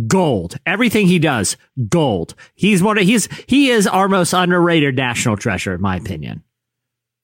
[0.08, 0.58] Gold.
[0.66, 1.56] Everything he does,
[1.88, 2.34] gold.
[2.56, 6.44] He's one of he's he is our most underrated national treasure, in my opinion.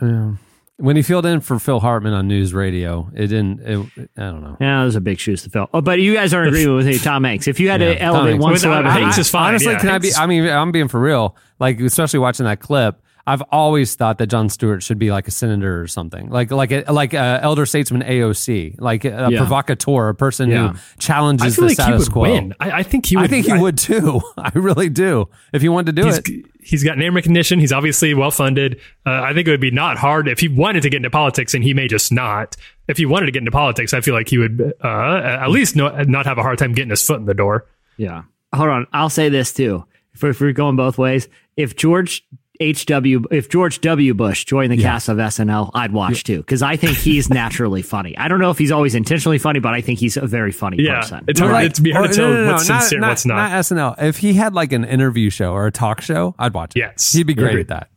[0.01, 0.33] Yeah.
[0.79, 3.59] When he filled in for Phil Hartman on NewsRadio, it didn't.
[3.59, 4.57] It, I don't know.
[4.61, 5.67] Yeah, those are big shoes to fill.
[5.73, 7.47] Oh, but you guys are in agreement with me, Tom Hanks.
[7.47, 9.49] If you had Yeah, to elevate one With- uh, celebrity, Hanks is fine.
[9.49, 9.79] Honestly, yeah.
[9.79, 10.13] can I be?
[10.17, 11.35] I mean, I'm being for real.
[11.59, 13.01] Like, especially watching that clip.
[13.29, 16.71] I've always thought that Jon Stewart should be like a senator or something, like like
[16.71, 19.37] a, like a elder statesman AOC, like a Yeah.
[19.39, 20.69] provocateur, a person Yeah.
[20.73, 22.21] who challenges I the like status quo.
[22.23, 22.53] win.
[22.59, 23.25] I, I think he would.
[23.25, 24.21] I think he would too.
[24.37, 25.29] I really do.
[25.53, 27.59] If he wanted to do He's, it, he's got name recognition.
[27.59, 28.79] He's obviously well funded.
[29.05, 31.53] Uh, I think it would be not hard if he wanted to get into politics,
[31.53, 32.55] and he may just not.
[32.87, 34.87] If he wanted to get into politics, I feel like he would uh,
[35.23, 37.67] at least no, not have a hard time getting his foot in the door.
[37.97, 38.23] Yeah.
[38.55, 38.87] Hold on.
[38.91, 39.85] I'll say this too.
[40.15, 42.25] If, if we're going both ways, if George
[42.61, 43.23] H.W.
[43.31, 44.13] if George W.
[44.13, 48.17] Bush joined the cast of SNL, I'd watch too because I think he's naturally funny.
[48.17, 50.77] I don't know if he's always intentionally funny, but I think he's a very funny
[50.81, 51.23] Yeah, person.
[51.27, 51.51] it's hard.
[51.53, 51.65] Right.
[51.71, 53.35] It'd be hard Or- to tell no, no, no, what's not- sincere, not, what's not.
[53.35, 54.03] Not SNL.
[54.03, 56.79] If he had like an interview show or a talk show, I'd watch it.
[56.79, 57.13] Yes.
[57.13, 57.61] he'd be great Agreed.
[57.61, 57.89] at that.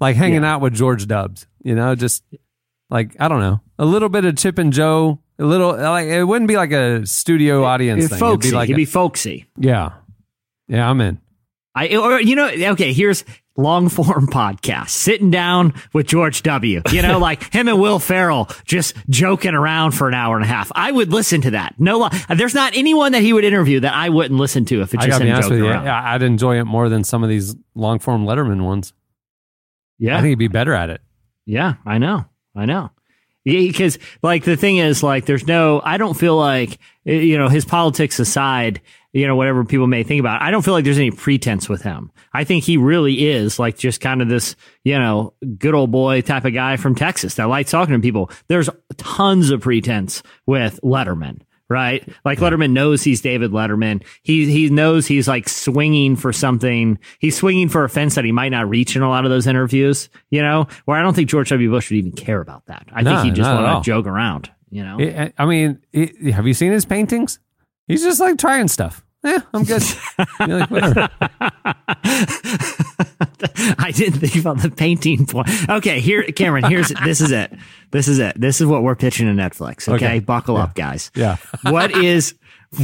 [0.00, 2.22] Like hanging out with George Dubs, you know, just
[2.90, 6.24] like I don't know, a little bit of Chip and Joe, a little like it
[6.24, 8.18] wouldn't be like a studio audience It's thing.
[8.20, 8.48] folksy.
[8.48, 9.46] It'd be like He'd a- be folksy.
[9.58, 9.92] yeah,
[10.68, 11.18] yeah, I'm in.
[11.74, 13.22] I or you know okay here's
[13.56, 16.82] long form podcast sitting down with George W.
[16.92, 20.48] You know like him and Will Ferrell just joking around for an hour and a
[20.48, 20.70] half.
[20.74, 21.74] I would listen to that.
[21.78, 24.92] No, li- there's not anyone that he would interview that I wouldn't listen to if
[24.94, 25.68] it's just him joking you.
[25.68, 25.84] around.
[25.84, 28.92] Yeah, I'd enjoy it more than some of these long form Letterman ones.
[29.98, 31.00] Yeah, I think he'd be better at it.
[31.46, 32.90] yeah, I know, I know.
[33.44, 37.48] Because like the thing is like there's no I don't feel like eh, you know
[37.48, 38.80] his politics aside
[39.16, 41.68] you know whatever people may think about it, I don't feel like there's any pretense
[41.68, 42.10] with him.
[42.32, 46.20] I think he really is like just kind of this you know good old boy
[46.20, 48.30] type of guy from Texas that likes talking to people.
[48.48, 51.40] There's tons of pretense with Letterman.
[51.68, 54.04] Right, like Letterman knows he's David Letterman.
[54.22, 56.96] He he knows he's like swinging for something.
[57.18, 59.48] He's swinging for a fence that he might not reach in a lot of those
[59.48, 60.08] interviews.
[60.30, 61.68] You know, where I don't think George W.
[61.68, 62.86] Bush would even care about that.
[62.92, 64.48] I No, think he just want to joke around.
[64.70, 67.40] You know, It- I mean, it, have you seen his paintings?
[67.88, 69.04] He's just like trying stuff.
[69.26, 69.82] Yeah, I'm good.
[70.46, 71.08] You're like, whatever.
[73.78, 75.48] I didn't think about the painting point.
[75.68, 76.64] Okay, here, Cameron.
[76.64, 77.52] Here's this is it.
[77.90, 78.40] This is it.
[78.40, 79.88] This is what we're pitching to Netflix.
[79.88, 80.18] Okay, Okay.
[80.20, 81.10] buckle up, guys.
[81.14, 81.36] Yeah.
[81.62, 82.34] what is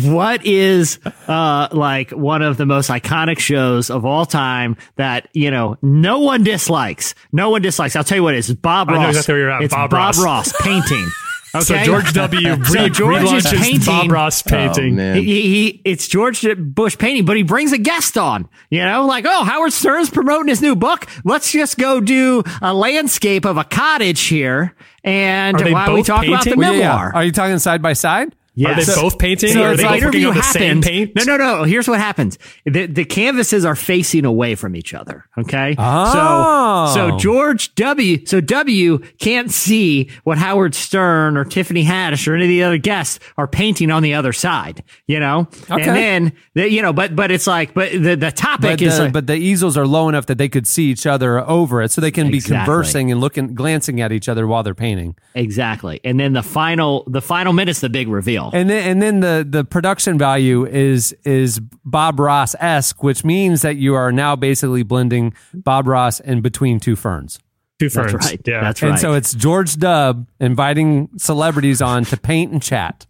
[0.05, 5.51] what is uh like one of the most iconic shows of all time that you
[5.51, 8.93] know no one dislikes no one dislikes i'll tell you what it is bob I
[8.95, 9.63] ross know exactly where you're at.
[9.63, 10.25] it's Bob bob, Ross.
[10.25, 10.63] ross.
[10.63, 11.05] painting
[11.55, 12.55] okay So George W.
[12.55, 14.99] Re- So George is painting- Bob Ross oh, painting.
[14.99, 18.49] Oh, he, he, he- it's George Bush painting, but he brings a guest on.
[18.71, 21.07] You know, like oh, Howard Stern's promoting his new book.
[21.25, 26.01] Let's just go do a landscape of a cottage here, and Are they while we
[26.01, 26.59] both talk about the painting?
[26.61, 27.11] Well, yeah, yeah.
[27.15, 28.35] Are you talking side by side?
[28.55, 29.01] Are they Yes.
[29.01, 29.53] both painting?
[29.55, 30.87] So or are the they both interview working on the same happens.
[30.87, 31.13] paint?
[31.17, 31.65] No, no, no.
[31.65, 32.39] Here's what happens.
[32.67, 35.25] The, the canvases are facing away from each other.
[35.39, 35.75] Okay.
[35.79, 36.93] Oh.
[36.93, 37.19] So, so oh.
[37.19, 38.27] George W.
[38.27, 42.77] So W can't see what Howard Stern or Tiffany Haddish or any of the other
[42.77, 45.49] guests are painting on the other side, you know?
[45.71, 45.83] Okay.
[45.83, 48.99] And then, the, you know, but, but it's like, but the, the topic But is
[48.99, 51.81] the, like, but the easels are low enough that they could see each other over
[51.81, 55.17] it, so they can be conversing and looking, glancing at each other while they're painting.
[55.35, 56.01] exactly.
[56.05, 58.42] And then the final, the final minute's the big reveal.
[58.53, 63.63] And then, and then the the production value is is Bob Ross esque, which means
[63.63, 67.39] that you are now basically blending Bob Ross in between two ferns.
[67.79, 68.27] Two That's ferns.
[68.27, 68.41] right.
[68.47, 68.61] Yeah.
[68.61, 68.91] That's right.
[68.91, 73.07] And so it's George Dubb inviting celebrities on to paint and chat,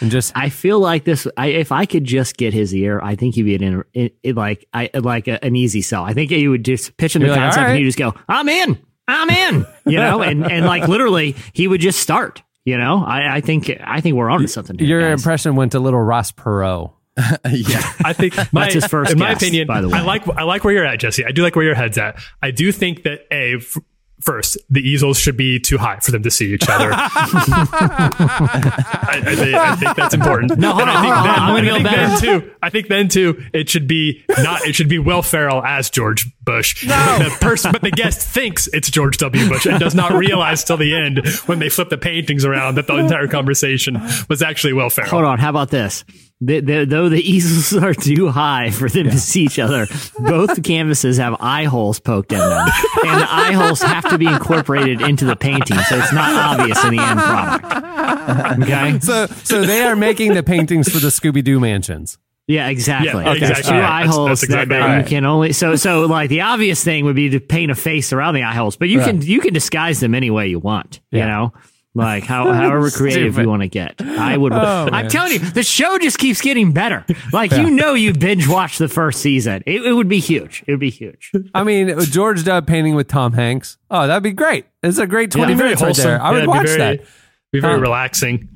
[0.00, 1.26] and just I feel like this.
[1.36, 4.34] I, if I could just get his ear, I think he'd be an it, it,
[4.36, 6.04] like I like a, an easy sell.
[6.04, 7.78] I think he would just pitch him the You're like, concept, all and right.
[7.80, 11.80] he'd just go, "I'm in, I'm in," you know, and and like literally, he would
[11.80, 12.42] just start.
[12.68, 14.78] You know, I, I think I think we're onto something.
[14.78, 15.20] Here, your guys.
[15.20, 16.92] impression went to little Ross Perot.
[17.50, 17.92] yeah.
[18.04, 19.98] I think my, That's his first in my opinion, by the way.
[19.98, 21.24] I like I like where you're at, Jesse.
[21.24, 22.20] I do like where your head's at.
[22.42, 23.78] I do think that a f-
[24.20, 26.90] first the easels should be too high for them to see each other.
[26.92, 27.08] I,
[29.24, 30.58] I, think, I think that's important.
[30.58, 32.52] No, hold on, I think hold on, then, I'm gonna go I think then too.
[32.62, 33.44] I think then too.
[33.54, 34.66] It should be not.
[34.66, 36.86] It should be Will Ferrell as George Bush.
[36.86, 37.18] No.
[37.18, 39.48] The person, but the guest thinks it's George W.
[39.48, 42.86] Bush and does not realize till the end when they flip the paintings around that
[42.86, 45.10] the entire conversation was actually Will Ferrell.
[45.10, 46.04] Hold on, how about this?
[46.40, 49.86] The, the, though the easels are too high for them to see each other,
[50.20, 52.68] both canvases have eye holes poked in them,
[53.04, 56.82] and the eye holes have to be incorporated into the painting, so it's not obvious
[56.84, 57.84] in the end product.
[58.28, 58.98] Okay.
[59.00, 62.18] So so they are making the paintings for the Scooby Doo mansions.
[62.48, 63.08] Yeah, exactly.
[63.10, 63.84] Yeah, There's exactly Two right.
[63.84, 64.98] eye That's- holes that's exactly that, that right.
[65.04, 68.12] you can only so so like the obvious thing would be to paint a face
[68.12, 71.00] around the eye holes, but you can you can disguise them any way you want.
[71.10, 71.52] You know.
[71.94, 73.42] Like how, however creative Stupid.
[73.42, 74.52] you want to get, I would.
[74.52, 77.04] Oh, I'm telling you, the show just keeps getting better.
[77.32, 79.64] Like you know, you binge watch the first season.
[79.66, 80.62] It, it would be huge.
[80.68, 81.32] It would be huge.
[81.54, 83.78] I mean, George Dubb painting with Tom Hanks.
[83.90, 84.66] Oh, that'd be great.
[84.82, 86.22] It's a great twenty very minutes right there.
[86.22, 87.00] I Yeah, would watch very- that.
[87.52, 88.48] Be very Um, relaxing.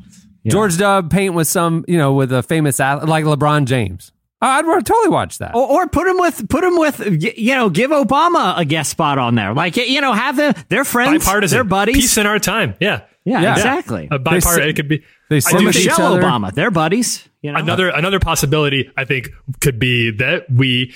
[0.50, 4.10] George Dub paint with some, you know, with a famous ath- like LeBron James.
[4.40, 5.54] I'd totally watch that.
[5.54, 9.16] Or, or put him with put him with you know give Obama a guest spot
[9.16, 11.56] on there like you know have them they're friends Bipartisan.
[11.56, 12.74] they're buddies Peace in our time.
[12.80, 13.02] Yeah.
[13.24, 13.52] yeah, Yeah.
[13.54, 14.52] exactly A bipartisan.
[14.54, 15.04] sit- it could be.
[15.30, 16.22] they I do with each Michelle other.
[16.22, 19.28] Obama they're buddies you know Another another possibility I think
[19.60, 20.94] could be that we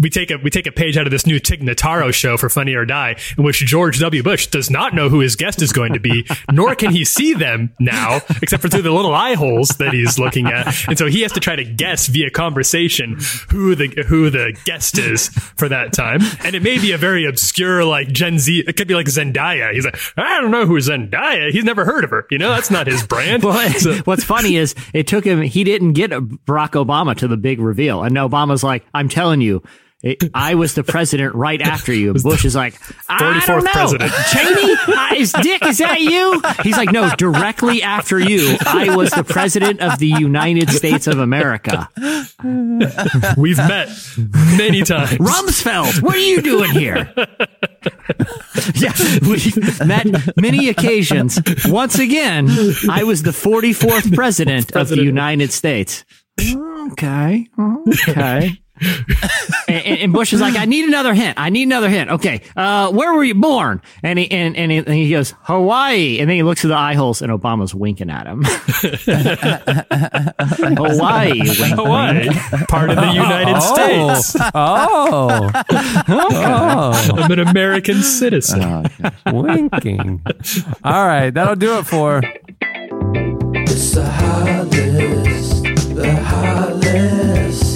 [0.00, 2.48] we take a we take a page out of this new Tig Notaro show for
[2.48, 4.22] Funny or Die, in which George W.
[4.22, 7.34] Bush does not know who his guest is going to be, nor can he see
[7.34, 11.06] them now, except for through the little eye holes that he's looking at, and so
[11.06, 13.18] he has to try to guess via conversation
[13.50, 17.26] who the who the guest is for that time, and it may be a very
[17.26, 18.64] obscure like Gen Z.
[18.66, 19.72] It could be like Zendaya.
[19.72, 21.50] He's like, I don't know who Zendaya.
[21.50, 22.26] He's never heard of her.
[22.30, 23.42] You know, that's not his brand.
[23.52, 25.42] Well, So- what's funny is it took him.
[25.42, 29.62] He didn't get Barack Obama to the big reveal, and Obama's like, "I'm telling you."
[30.02, 32.12] It- I was the president right after you.
[32.14, 33.70] Bush is like, I don't 44th know.
[33.72, 34.12] president.
[34.32, 35.64] Cheney, uh, is Dick?
[35.66, 36.42] Is that you?
[36.62, 41.18] He's like, no, directly after you, I was the president of the United States of
[41.18, 41.88] America.
[43.36, 43.88] We've met
[44.56, 45.12] many times.
[45.18, 47.12] Rumsfeld, what are you doing here?
[48.74, 48.92] yeah,
[49.22, 51.38] we've met many occasions.
[51.66, 52.48] Once again,
[52.90, 56.04] I was the 44th president, of the United States.
[56.40, 57.46] Okay.
[58.08, 58.61] Okay.
[58.82, 61.38] And, and- and Bush is like, I need another hint.
[61.38, 62.10] I need another hint.
[62.10, 62.40] Okay.
[62.56, 63.80] Uh, where were you born?
[64.02, 66.18] And he, and, and he, and he goes, Hawaii.
[66.18, 68.42] And then he looks through the eye holes and Obama's winking at him.
[70.76, 71.38] Hawaii.
[71.38, 72.28] wink, Hawaii,
[72.68, 74.36] part of the United States.
[74.54, 75.50] Oh,
[76.08, 78.86] oh, I'm an American citizen.
[79.26, 80.22] winking.
[80.84, 82.22] All right, that'll do it for.
[83.54, 85.62] It's the hot list,
[85.94, 87.71] the hot list.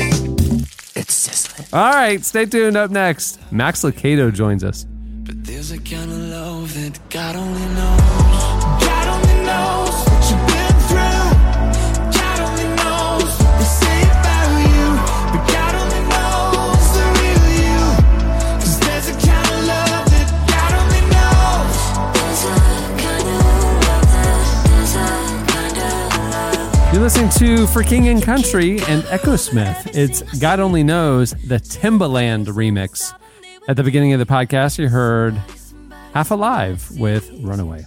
[1.06, 1.68] It's sizzling.
[1.72, 2.76] All right, stay tuned.
[2.76, 4.86] Up next, Max Lucado joins us.
[5.22, 8.15] But there's a kind of love that God only knows.
[27.36, 29.94] To For King and Country and Echosmith.
[29.94, 33.12] It's God Only Knows, the Timbaland remix.
[33.68, 35.34] At the beginning of the podcast, you heard
[36.14, 37.84] Half Alive with Runaway.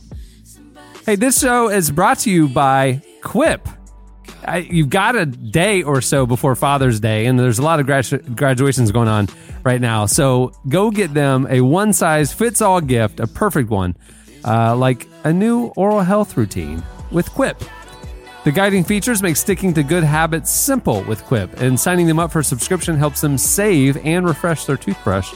[1.04, 3.68] Hey, this show is brought to you by Quip.
[4.46, 7.88] I, you've got a day or so before Father's Day, and there's a lot of
[7.88, 9.30] gradu- graduations going on
[9.64, 10.06] right now.
[10.06, 13.98] So go get them a one size fits all gift, a perfect one,
[14.46, 17.60] uh, like a new oral health routine with Quip.
[18.46, 22.32] The guiding features make sticking to good habits simple with Quip, and signing them up
[22.32, 25.34] for a subscription helps them save and refresh their toothbrush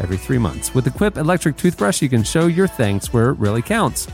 [0.00, 0.74] every three months.
[0.74, 4.06] With the Quip electric toothbrush, you can show your thanks where it really counts.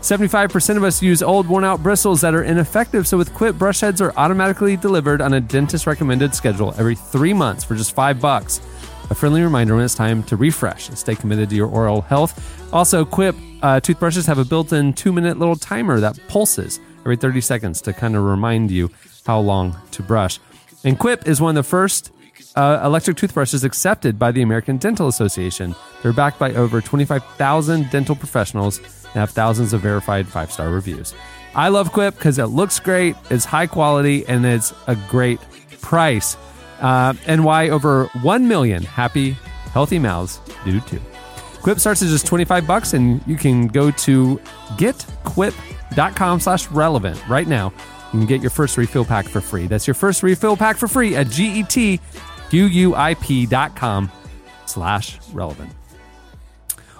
[0.00, 3.78] 75% of us use old, worn out bristles that are ineffective, so with Quip, brush
[3.78, 8.20] heads are automatically delivered on a dentist recommended schedule every three months for just five
[8.20, 8.60] bucks.
[9.10, 12.72] A friendly reminder when it's time to refresh and stay committed to your oral health.
[12.72, 17.16] Also, Quip uh, toothbrushes have a built in two minute little timer that pulses every
[17.16, 18.90] 30 seconds to kind of remind you
[19.26, 20.40] how long to brush.
[20.84, 22.10] And Quip is one of the first
[22.56, 25.74] uh, electric toothbrushes accepted by the American Dental Association.
[26.02, 31.14] They're backed by over 25,000 dental professionals and have thousands of verified five star reviews.
[31.54, 35.40] I love Quip because it looks great, it's high quality, and it's a great
[35.80, 36.36] price.
[36.80, 39.32] Uh, and why over 1 million happy,
[39.72, 41.00] healthy mouths do too.
[41.62, 44.40] Quip starts at just 25 bucks, and you can go to
[44.76, 45.74] getquip.com
[46.40, 47.72] slash relevant right now.
[48.12, 49.66] You can get your first refill pack for free.
[49.66, 51.80] That's your first refill pack for free at getquip.com
[54.66, 55.72] slash relevant.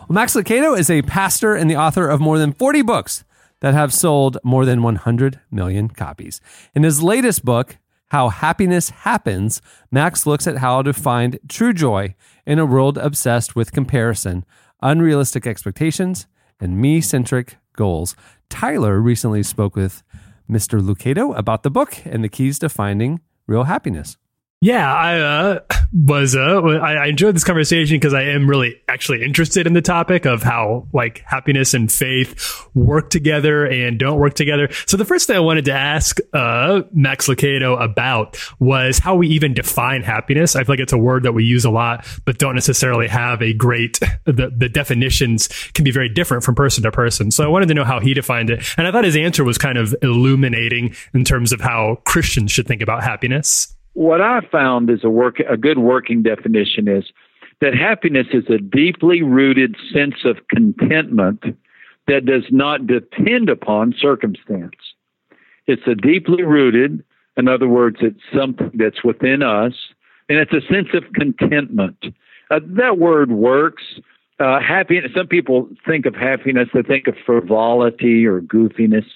[0.09, 3.25] Well, Max Lucado is a pastor and the author of more than 40 books
[3.61, 6.41] that have sold more than 100 million copies.
[6.75, 7.79] In his latest book,
[8.09, 12.15] How Happiness Happens, Max looks at how to find true joy
[12.45, 14.45] in a world obsessed with comparison,
[14.83, 16.27] unrealistic expectations,
[16.61, 18.15] and me centric goals.
[18.49, 20.03] Tyler recently spoke with
[20.51, 20.81] Mr.
[20.81, 24.17] Lucado about the book and the keys to finding real happiness.
[24.65, 25.61] Yeah, I uh,
[25.93, 26.35] was.
[26.35, 30.43] Uh, I, enjoyed this conversation because I am really actually interested in the topic of
[30.43, 34.71] how like happiness and faith work together and don't work together.
[34.87, 39.29] So the first thing I wanted to ask uh, Max Lucado about was how we
[39.29, 40.57] even define happiness.
[40.57, 43.43] I feel like it's a word that we use a lot, but don't necessarily have
[43.43, 44.01] a great.
[44.25, 47.31] The the definitions can be very different from person to person.
[47.31, 49.59] So I wanted to know how he defined it, and I thought his answer was
[49.59, 53.75] kind of illuminating in terms of how Christians should think about happiness.
[53.95, 57.05] What I found is a work a good working definition is
[57.61, 61.45] that happiness is a deeply rooted sense of contentment
[62.07, 64.75] that does not depend upon circumstance.
[65.67, 67.03] It's a deeply rooted
[67.37, 69.73] In other words, it's something that's within us,
[70.29, 71.97] and it's a sense of contentment.
[72.51, 73.83] Uh, that word works.
[74.41, 75.13] Uh, happiness.
[75.17, 79.07] Some people think of happiness; they think of frivolity or goofiness.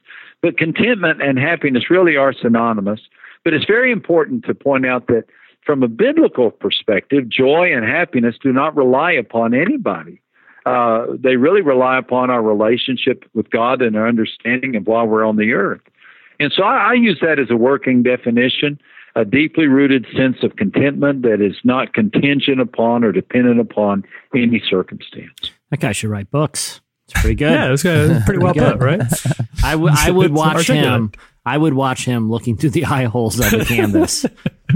[0.43, 3.01] But contentment and happiness really are synonymous.
[3.49, 5.25] But it's very important to point out that
[5.65, 10.21] from a biblical perspective, joy and happiness do not rely upon anybody.
[10.67, 15.25] Uh, they really rely upon our relationship with God and our understanding of why we're
[15.25, 15.81] on the earth.
[16.39, 18.79] And so I, I use that as a working definition
[19.17, 24.63] a deeply rooted sense of contentment that is not contingent upon or dependent upon any
[24.69, 25.53] circumstance.
[25.71, 26.83] That guy should write books.
[27.09, 27.51] It's pretty good.
[27.53, 29.01] Yeah, this guy is pretty well put, right?
[29.65, 31.13] I would I would It's watch him.
[31.49, 34.27] I would watch him looking through the eye holes of the canvas.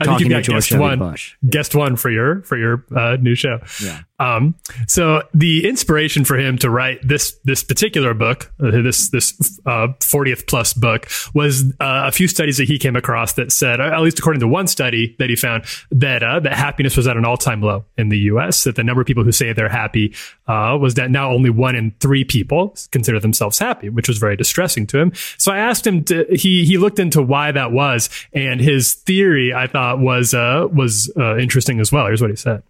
[0.00, 1.36] I think to got guest one, Bush.
[1.48, 3.60] guest one for your for your uh, new show.
[3.82, 4.02] Yeah.
[4.18, 4.54] Um,
[4.88, 9.60] so the inspiration for him to write this this particular book, uh, this this
[10.00, 14.00] fortieth plus book, was uh, a few studies that he came across that said, at
[14.00, 17.24] least according to one study that he found, that uh, that happiness was at an
[17.24, 18.64] all time low in the U.S.
[18.64, 20.14] That the number of people who say they're happy
[20.46, 24.36] uh, was that now only one in three people consider themselves happy, which was very
[24.36, 25.12] distressing to him.
[25.38, 29.54] So I asked him to he he looked into why that was, and his theory
[29.54, 32.06] I thought was uh, was uh, interesting as well.
[32.06, 32.62] Here's what he said.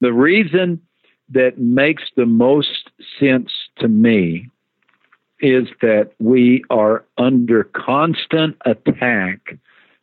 [0.00, 0.80] The reason
[1.30, 4.48] that makes the most sense to me
[5.40, 9.58] is that we are under constant attack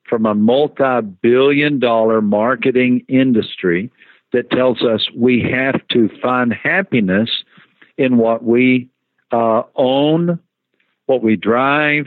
[0.07, 3.91] from a multi billion dollar marketing industry
[4.33, 7.29] that tells us we have to find happiness
[7.97, 8.89] in what we
[9.31, 10.39] uh, own,
[11.05, 12.05] what we drive,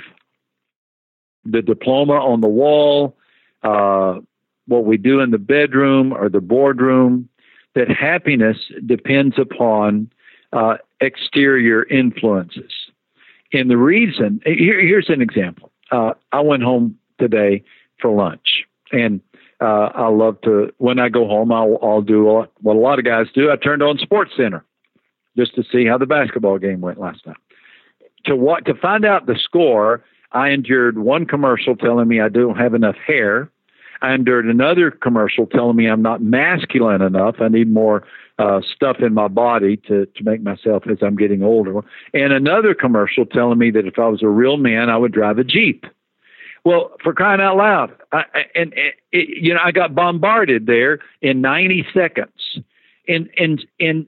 [1.44, 3.16] the diploma on the wall,
[3.62, 4.20] uh,
[4.66, 7.28] what we do in the bedroom or the boardroom,
[7.74, 10.10] that happiness depends upon
[10.52, 12.72] uh, exterior influences.
[13.52, 15.72] And the reason, here, here's an example.
[15.90, 17.62] Uh, I went home today
[18.00, 19.20] for lunch, and
[19.60, 23.04] uh, I love to, when I go home, I'll, I'll do what a lot of
[23.04, 23.50] guys do.
[23.50, 24.64] I turned on Sports Center
[25.36, 27.36] just to see how the basketball game went last night.
[28.26, 32.56] To what to find out the score, I endured one commercial telling me I don't
[32.56, 33.50] have enough hair.
[34.00, 37.36] I endured another commercial telling me I'm not masculine enough.
[37.40, 38.04] I need more
[38.38, 41.80] uh, stuff in my body to, to make myself as I'm getting older.
[42.14, 45.38] And another commercial telling me that if I was a real man, I would drive
[45.38, 45.84] a Jeep.
[46.64, 48.24] Well, for crying out loud, I,
[48.54, 52.58] and, and it, you know, I got bombarded there in 90 seconds,
[53.06, 54.06] and and and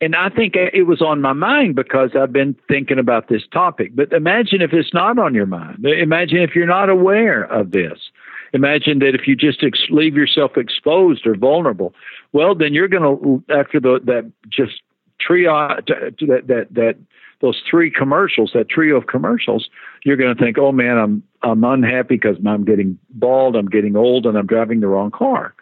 [0.00, 3.96] and I think it was on my mind because I've been thinking about this topic.
[3.96, 5.84] But imagine if it's not on your mind.
[5.84, 7.98] Imagine if you're not aware of this.
[8.52, 11.94] Imagine that if you just ex- leave yourself exposed or vulnerable,
[12.32, 14.80] well, then you're going to after the, that just
[15.20, 15.50] trio
[15.88, 16.96] that that that
[17.40, 19.68] those three commercials, that trio of commercials,
[20.04, 23.96] you're going to think, oh man, I'm I'm unhappy because I'm getting bald, I'm getting
[23.96, 25.54] old, and I'm driving the wrong car.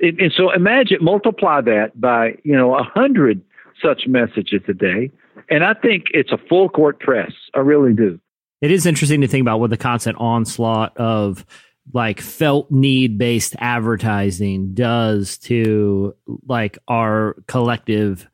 [0.00, 3.42] And, and so imagine multiply that by you know a hundred
[3.82, 5.10] such messages today.
[5.50, 7.32] and I think it's a full court press.
[7.54, 8.20] I really do.
[8.60, 11.44] It is interesting to think about what the constant onslaught of
[11.92, 16.14] like felt need based advertising does to
[16.46, 18.28] like our collective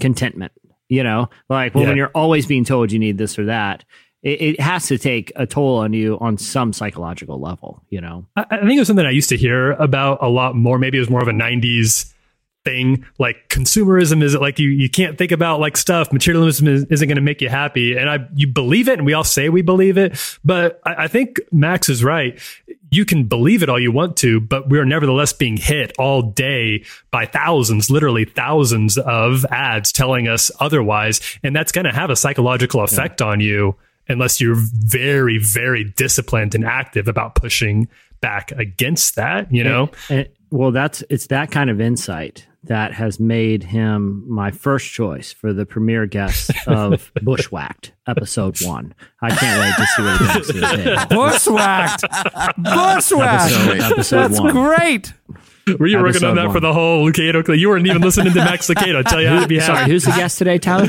[0.00, 0.52] contentment.
[0.88, 1.88] You know, like well, Yeah.
[1.90, 3.84] when you're always being told you need this or that,
[4.22, 7.82] it, it has to take a toll on you on some psychological level.
[7.90, 10.54] You know, I, I think it was something I used to hear about a lot
[10.54, 10.78] more.
[10.78, 12.12] Maybe it was more of a '90s
[12.64, 13.04] thing.
[13.18, 16.12] Like consumerism is it like you you can't think about like stuff.
[16.12, 19.12] Materialism is, isn't going to make you happy, and I you believe it, and we
[19.12, 20.18] all say we believe it.
[20.44, 22.38] But I, I think Max is right.
[22.90, 26.84] You can believe it all you want to, but we're nevertheless being hit all day
[27.10, 32.16] by thousands, literally thousands of ads telling us otherwise, and that's going to have a
[32.16, 33.74] psychological effect on you
[34.08, 37.88] unless you're very, very disciplined and active about pushing
[38.20, 39.90] back against that, you know?
[40.08, 45.32] And- well, that's it's that kind of insight that has made him my first choice
[45.32, 48.94] for the premier guest of Bushwhacked episode one.
[49.22, 51.06] I can't wait to see what he does to.
[51.14, 52.02] Bushwhacked.
[52.58, 53.52] Bushwhacked.
[53.52, 54.52] Episode, episode That's one.
[54.52, 55.12] great.
[55.78, 56.54] Were you working on that one.
[56.54, 57.58] for the whole Lucado?
[57.58, 58.98] You weren't even listening to Max Lucado.
[58.98, 60.86] I tell you how to be Sorry, who's the guest today, Tyler?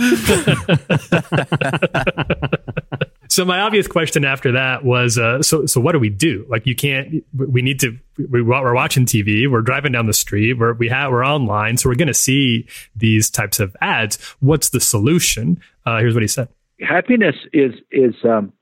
[3.35, 6.45] So my obvious question after that was, uh, so so what do we do?
[6.47, 7.21] Like you can't.
[7.33, 7.97] We need to.
[8.17, 9.51] We, we're watching TV.
[9.51, 10.53] We're driving down the street.
[10.53, 11.75] We're we have we're online.
[11.75, 12.65] So we're going to see
[12.95, 14.23] these types of ads.
[14.39, 15.59] What's the solution?
[15.85, 16.47] Uh, here's what he said.
[16.79, 18.53] happiness is is um,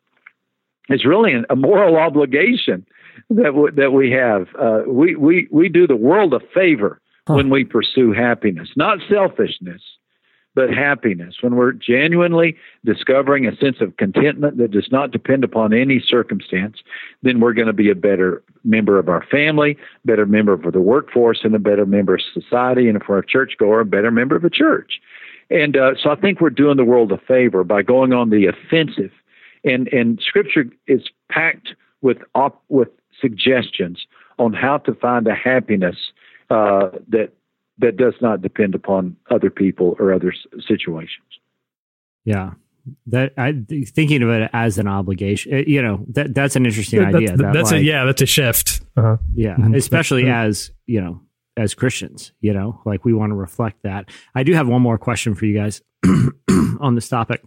[0.90, 2.84] is really an, a moral obligation
[3.30, 4.48] that w- that we have.
[4.60, 9.84] Uh, we we we do the world a favor when we pursue happiness, not selfishness,
[10.56, 15.74] but happiness, when we're genuinely discovering a sense of contentment that does not depend upon
[15.74, 16.78] any circumstance,
[17.24, 20.80] then we're going to be a better member of our family, better member of the
[20.80, 22.88] workforce, and a better member of society.
[22.88, 25.00] And we're a churchgoer, a better member of a church.
[25.50, 28.46] And uh, so I think we're doing the world a favor by going on the
[28.46, 29.12] offensive.
[29.64, 31.70] And, and Scripture is packed
[32.02, 32.90] with, op- with
[33.20, 34.06] suggestions
[34.40, 35.96] on how to find a happiness
[36.50, 37.32] uh, that
[37.80, 40.34] that does not depend upon other people or other
[40.68, 41.26] situations.
[42.26, 42.52] Yeah.
[43.08, 43.54] That I
[43.88, 47.38] thinking of it as an obligation, uh, you know, that that's an interesting That's, idea.
[47.38, 48.82] that, that's a like, yeah, that's a shift.
[48.98, 49.18] Uh-huh.
[49.34, 49.74] Yeah, Mm-hmm.
[49.76, 51.22] especially as you know,
[51.56, 54.10] as Christians, you know, like we want to reflect that.
[54.36, 55.82] I do have one more question for you guys
[56.82, 57.42] on this topic.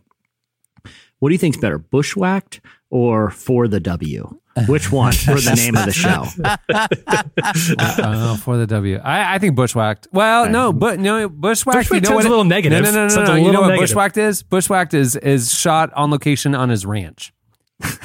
[1.19, 2.61] What do you think's better, bushwhacked
[2.91, 4.39] or for the W?
[4.69, 6.25] Which one for the name of the show?
[7.99, 8.99] Oh, for the W.
[9.03, 10.09] I, I think bushwhacked.
[10.13, 11.77] Well, no, but no, bushwhacked.
[11.91, 12.83] Bushwhacked you know what a little negative.
[12.83, 13.09] No, no, no, no.
[13.09, 13.35] Sounds no.
[13.35, 13.89] a You know little what negative.
[13.91, 14.43] bushwhacked is?
[14.43, 17.33] Bushwhacked is is shot on location on his ranch.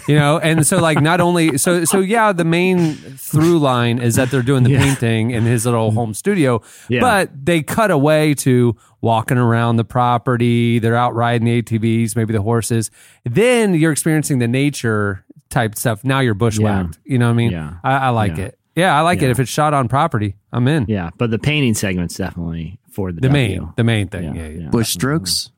[0.07, 4.15] You know, and so like not only so so yeah, the main through line is
[4.15, 6.99] that they're doing the painting in his little home studio, Yeah.
[7.01, 10.79] but they cut away to walking around the property.
[10.79, 12.91] They're out riding the ATVs, maybe the horses.
[13.23, 16.03] Then you're experiencing the nature type stuff.
[16.03, 16.99] Now you're bushwhacked.
[17.05, 17.51] You know what I mean?
[17.51, 17.73] Yeah.
[17.83, 18.43] I, I like Yeah.
[18.45, 18.59] it.
[18.75, 19.27] Yeah, I like Yeah.
[19.29, 19.31] it.
[19.31, 20.85] If it's shot on property, I'm in.
[20.89, 23.33] Yeah, but the painting segment's definitely for the, The W.
[23.61, 24.35] main, the main thing.
[24.35, 24.59] Yeah, Yeah, yeah.
[24.63, 24.69] yeah.
[24.69, 25.51] Bush strokes,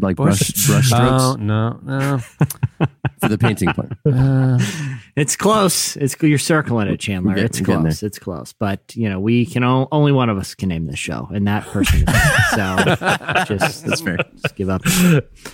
[0.00, 2.18] like brush brush strokes Oh no, no.
[3.20, 3.92] for the painting part.
[4.06, 4.58] Uh,
[5.16, 5.96] it's close.
[5.96, 7.34] It's you're circling it, Chandler.
[7.34, 8.02] Get- it's getting close.
[8.02, 8.52] It's close.
[8.52, 11.46] But you know, we can o- only one of us can name this show, and
[11.46, 12.04] that person.
[12.08, 12.76] Is so
[13.56, 14.18] just That's fair.
[14.42, 14.82] just give up.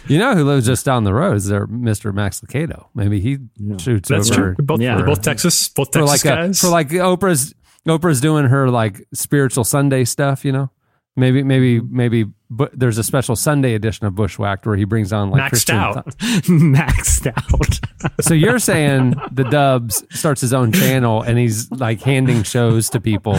[0.08, 2.12] You know who lives just down the road is there, Mr.
[2.14, 2.86] Max Lucado.
[2.94, 3.38] Maybe he
[3.78, 4.64] shoots That's over true.
[4.64, 4.96] Both, Yeah.
[4.96, 6.60] we're both Texas, both for Texas like a, guys.
[6.60, 7.54] for like Oprah's.
[7.86, 10.44] Oprah's doing her like spiritual Sunday stuff.
[10.44, 10.70] You know,
[11.16, 12.26] maybe maybe maybe.
[12.50, 15.76] But there's a special Sunday edition of Bushwhacked where he brings on like Maxed Christian
[15.76, 16.04] out.
[16.18, 18.20] th- Maxed out.
[18.20, 23.00] so you're saying the Dubs starts his own channel and he's like handing shows to
[23.00, 23.38] people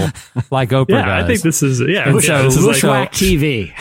[0.49, 1.24] like Oprah yeah, does.
[1.24, 2.09] I think this is yeah.
[2.09, 3.71] And yeah, so this is like, Bushwhack TV.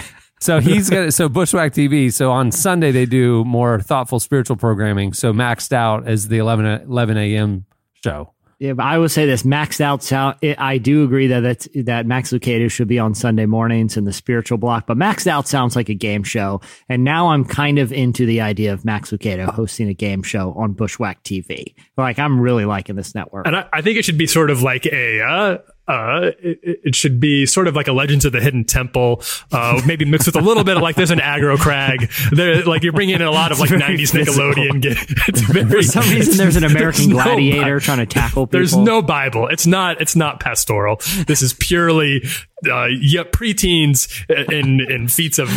[0.43, 2.12] So he's gonna so Bushwhack TV.
[2.12, 5.12] So on Sunday they do more thoughtful spiritual programming.
[5.12, 7.64] So maxed out as the 11, 11 a.m.
[8.05, 8.34] show.
[8.62, 10.36] But I would say this maxed out sound.
[10.40, 14.12] It, I do agree that that Max Lucado should be on Sunday mornings in the
[14.12, 16.60] spiritual block, but maxed out sounds like a game show.
[16.88, 20.52] And now I'm kind of into the idea of Max Lucado hosting a game show
[20.52, 21.74] on Bushwhack TV.
[21.96, 23.46] Like I'm really liking this network.
[23.46, 25.58] and I, I think it should be sort of like a uh,
[25.89, 29.80] uh, it, it should be sort of like a Legends of the Hidden Temple, uh,
[29.87, 32.11] maybe mixed with a little bit of like there's an aggro crag.
[32.30, 34.53] There, like you're bringing in a lot of like very 90s physical.
[34.53, 34.80] Nickelodeon.
[34.80, 34.97] Get,
[35.28, 38.59] it's very, For some reason, there's an American no gladiator Bi- trying to tackle people.
[38.59, 39.49] There's no Bible.
[39.49, 40.01] It's not.
[40.01, 40.97] It's not pastoral.
[41.26, 42.22] This is purely,
[42.70, 44.08] uh, yeah, preteens
[44.52, 45.48] in in feats of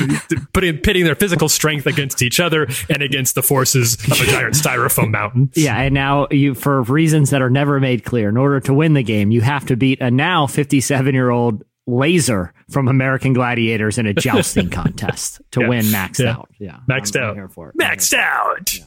[0.53, 4.53] putting pitting their physical strength against each other and against the forces of a giant
[4.56, 5.49] styrofoam mountain.
[5.56, 8.93] Yeah, and now you, for reasons that are never made clear, in order to win
[8.93, 13.97] the game, you have to beat a now 57 year old laser from American Gladiators
[13.99, 15.68] in a jousting contest to Yeah.
[15.70, 16.32] win maxed Yeah.
[16.32, 16.49] out.
[16.60, 17.36] Yeah, Maxed I'm- I'm out.
[17.36, 17.78] here for it.
[17.78, 18.74] Maxed out.
[18.74, 18.86] Yeah.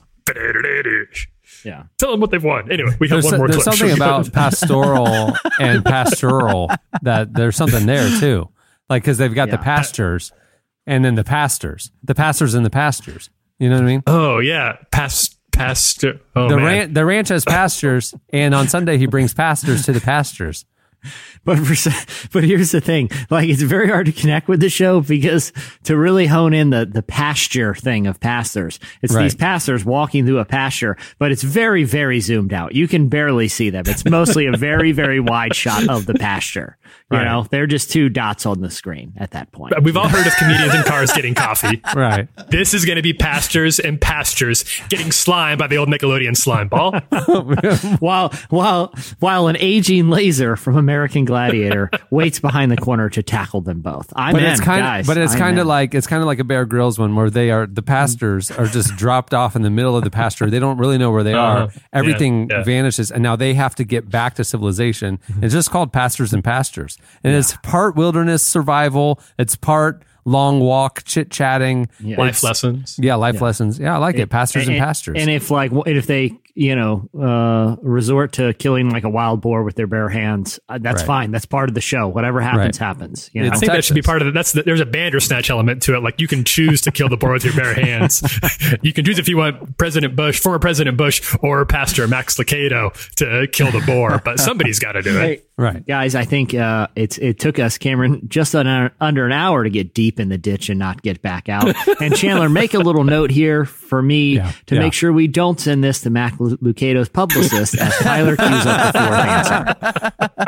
[1.62, 2.70] Tell them what they've won.
[2.70, 3.76] Anyway, we have There's, one more there's clip.
[3.76, 6.70] something about pastoral and pastoral
[7.02, 8.48] that there's something there too.
[8.88, 9.62] Like because they've got the Yeah.
[9.64, 10.32] pastures
[10.86, 13.28] and then the pastors, the pastors and the pastures.
[13.58, 14.02] You know what I mean?
[14.06, 16.04] Oh yeah, past past.
[16.36, 16.64] Oh the man.
[16.64, 20.64] ran- the ranch has pastures, and on Sunday he brings pastors to the pastures.
[21.44, 21.90] But for,
[22.32, 25.52] but here's the thing: like it's very hard to connect with the show because
[25.84, 29.22] to really hone in the the pasture thing of pastors, it's Right.
[29.22, 32.74] these pastors walking through a pasture, but it's very very zoomed out.
[32.74, 33.84] You can barely see them.
[33.86, 36.76] It's mostly a very very wide shot of the pasture.
[37.10, 37.24] You Right.
[37.24, 39.72] know, they're just two dots on the screen at that point.
[39.82, 41.80] We've all heard of comedians in cars getting coffee.
[41.96, 42.28] Right.
[42.50, 46.68] This is going to be pastors and pastures getting slime by the old Nickelodeon slime
[46.68, 46.92] ball.
[47.98, 53.60] while while while an aging laser from American Gladiator waits behind the corner to tackle
[53.62, 54.12] them both.
[54.14, 55.04] I'm but in, it's kind guys.
[55.04, 57.30] of, but it's kind of like it's kind of like a Bear Grylls one where
[57.30, 60.50] they are the pastors are just dropped off in the middle of the pasture.
[60.50, 61.62] They don't really know where they are.
[61.64, 61.80] Uh-huh.
[61.92, 62.64] Everything Yeah, yeah.
[62.64, 65.18] vanishes, and now they have to get back to civilization.
[65.40, 69.20] It's just called pastors and pastures, and it's part wilderness survival.
[69.38, 72.98] It's part long walk, chit chatting, Life lessons.
[73.00, 73.78] Yeah, life lessons.
[73.78, 74.28] Yeah, I like it.
[74.28, 75.16] Pastors and, pastors.
[75.18, 79.62] And if like if they you know uh, resort to killing like a wild boar
[79.62, 81.06] with their bare hands, uh, that's Right.
[81.06, 81.30] fine.
[81.30, 82.08] That's part of the show.
[82.08, 82.86] Whatever happens, Right.
[82.86, 83.30] happens.
[83.32, 83.48] You know?
[83.48, 84.34] I It's think that should be part of it.
[84.34, 86.00] That's the, there's a bandersnatch element to it.
[86.02, 88.22] Like you can choose to kill the boar with your bare hands.
[88.82, 92.92] you can choose if you want President Bush, former President Bush, or Pastor Max Lucado
[93.16, 94.20] to kill the boar.
[94.24, 95.22] But somebody's got to do it.
[95.22, 95.84] Hey, Right.
[95.84, 99.70] Guys, I think uh, it's it took us, Cameron, just under, under an hour to
[99.70, 101.74] get deep in the ditch and not get back out.
[102.00, 104.80] and Chandler, make a little note here for me Yeah, to yeah.
[104.82, 108.92] make sure we don't send this to Mac Lu- Lucado's publicist as Tyler cues up
[108.92, 110.47] the fourth answer.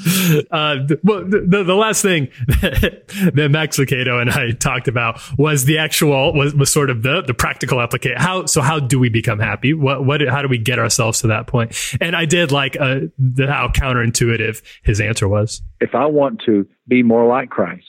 [0.50, 5.78] Uh, well, the, the, last thing that Max Lucado and I talked about was the
[5.78, 8.18] actual was, was sort of the the practical application.
[8.18, 8.60] How so?
[8.60, 9.74] How do we become happy?
[9.74, 10.20] What what?
[10.28, 11.76] How do we get ourselves to that point?
[12.00, 15.62] And I did like uh, the, how counterintuitive his answer was.
[15.80, 17.86] if I want to be more like Christ,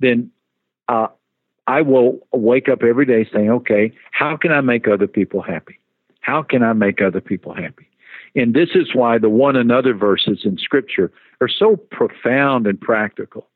[0.00, 0.30] then
[0.88, 1.08] uh,
[1.66, 5.80] I will wake up every day saying, okay, how can I make other people happy?
[6.20, 7.88] How can I make other people happy?
[8.34, 13.48] And this is why the one another verses in Scripture are so profound and practical.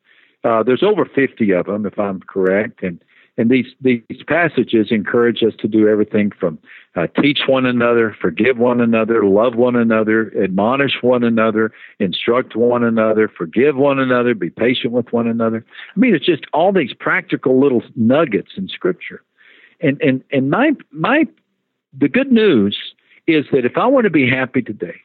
[0.44, 3.02] Uh, there's over 50 of them, if I'm correct, and
[3.38, 6.58] and these these passages encourage us to do everything from
[6.96, 12.82] uh, teach one another, forgive one another, love one another, admonish one another, instruct one
[12.82, 15.64] another, forgive one another, be patient with one another.
[15.94, 19.22] I mean, it's just all these practical little nuggets in Scripture.
[19.80, 21.24] And and and my my
[21.96, 22.76] the good news
[23.28, 24.96] is that if I want to be happy today,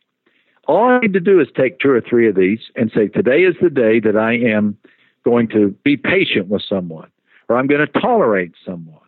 [0.68, 3.42] all I need to do is take two or three of these and say, today
[3.42, 4.78] is the day that I am
[5.26, 7.10] going to be patient with someone,
[7.50, 9.00] or I'm going to tolerate someone,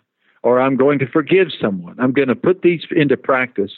[0.44, 1.96] or I'm going to forgive someone.
[2.00, 3.72] I'm going to put these into practice.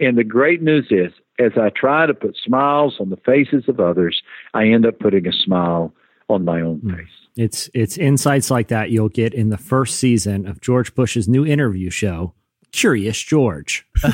[0.00, 3.80] And the great news is, as I try to put smiles on the faces of
[3.80, 4.22] others,
[4.54, 5.92] I end up putting a smile
[6.28, 6.94] on my own hmm.
[6.94, 7.08] face.
[7.36, 11.44] It's it's insights like that you'll get in the first season of George Bush's new
[11.44, 12.32] interview show,
[12.74, 14.12] Curious George, That's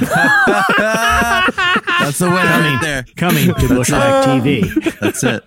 [2.19, 3.05] the way right there.
[3.17, 5.43] coming to Bushwhack TV That's it.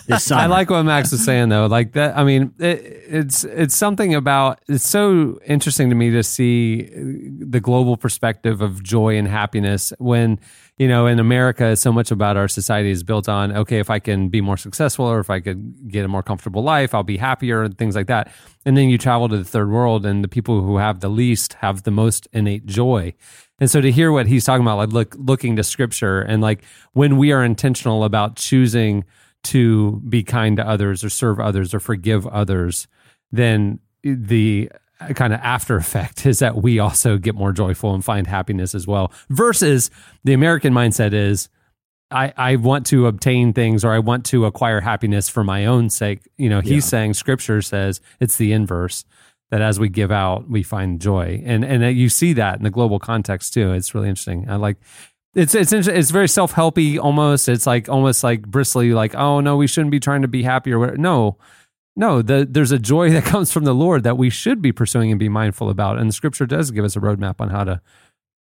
[0.06, 0.40] this summer.
[0.40, 1.66] I like what Max was saying though.
[1.66, 4.60] Like that, I mean, it, it's it's something about.
[4.66, 6.88] It's so interesting to me to see
[7.38, 10.40] the global perspective of joy and happiness when
[10.78, 13.98] you know in America, so much about our society is built on okay, if I
[13.98, 17.16] can be more successful or if I could get a more comfortable life, I'll be
[17.16, 18.32] happier and things like that.
[18.64, 21.54] And then you travel to the third world, and the people who have the least
[21.54, 23.14] have the most innate joy.
[23.60, 26.62] And so to hear what he's talking about, like look, looking to scripture and like
[26.92, 29.04] when we are intentional about choosing
[29.44, 32.86] to be kind to others or serve others or forgive others,
[33.32, 34.70] then the
[35.14, 38.86] kind of after effect is that we also get more joyful and find happiness as
[38.86, 39.12] well.
[39.28, 39.90] Versus
[40.24, 41.48] the American mindset is,
[42.10, 45.90] I, I want to obtain things or I want to acquire happiness for my own
[45.90, 46.20] sake.
[46.38, 49.04] You know, he's saying scripture says it's the inverse
[49.50, 51.42] that as we give out, we find joy.
[51.44, 53.72] And and that you see that in the global context too.
[53.72, 54.48] It's really interesting.
[54.48, 54.78] I like
[55.34, 57.48] it's it's it's very self helpy almost.
[57.48, 60.72] It's like almost like bristly, like oh no, we shouldn't be trying to be happy
[60.72, 60.98] or whatever.
[60.98, 61.36] No,
[61.98, 62.22] no.
[62.22, 65.18] The, there's a joy that comes from the Lord that we should be pursuing and
[65.18, 65.98] be mindful about.
[65.98, 67.80] And the Scripture does give us a roadmap on how to,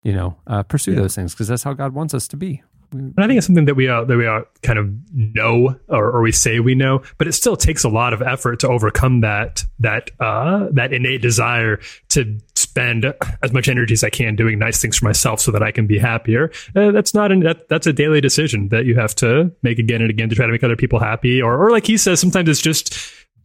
[0.02, 2.62] you know, uh, pursue those things because that's how God wants us to be.
[2.92, 6.10] And I think it's something that we are that we are kind of know or,
[6.10, 9.20] or we say we know, but it still takes a lot of effort to overcome
[9.20, 11.80] that that uh, that innate desire
[12.10, 15.62] to spend as much energy as I can doing nice things for myself so that
[15.62, 16.50] I can be happier.
[16.74, 20.00] Uh, that's not an, that that's a daily decision that you have to make again
[20.00, 21.42] and again to try to make other people happy.
[21.42, 22.96] Or or like he says, sometimes it's just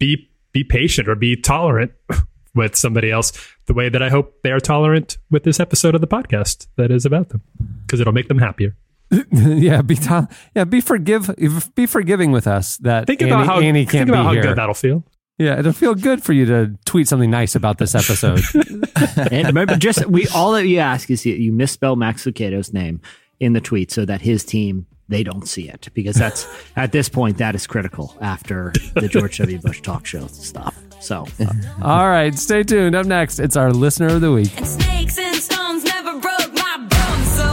[0.02, 1.92] be be patient or be tolerant
[2.56, 3.32] with somebody else
[3.68, 6.92] the way that I hope they are tolerant with this episode of the podcast that
[6.92, 7.42] is about them
[7.86, 8.76] because it'll make them happier.
[9.32, 11.30] yeah, be to- yeah, be forgive,
[11.76, 14.42] be forgiving with us that Think Annie, about how Annie can't about be how here.
[14.42, 15.04] good that'll feel.
[15.38, 18.42] Yeah, it'll feel good for you to tweet something nice about this episode.
[19.32, 23.02] and remember, just we all that you ask is that you misspell Max Lucado's name
[23.40, 27.10] in the tweet so that his team they don't see it because that's at this
[27.10, 29.60] point that is critical after the George W.
[29.60, 30.76] Bush talk show stuff.
[31.02, 31.46] So uh,
[31.84, 32.96] All right, stay tuned.
[32.96, 34.56] Up next, it's our listener of the week.
[34.58, 37.32] And snakes and stones never broke my bones.
[37.36, 37.46] So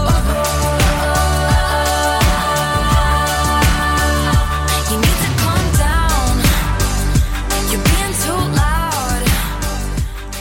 [4.91, 6.39] you need to calm down.
[7.71, 9.29] You're being too loud.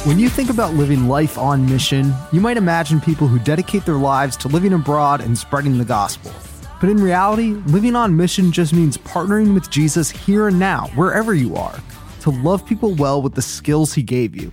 [0.06, 3.96] When you think about living life on mission, you might imagine people who dedicate their
[3.96, 6.32] lives to living abroad and spreading the gospel.
[6.80, 11.34] But in reality, living on mission just means partnering with Jesus here and now, wherever
[11.34, 11.80] you are,
[12.22, 14.52] to love people well with the skills he gave you.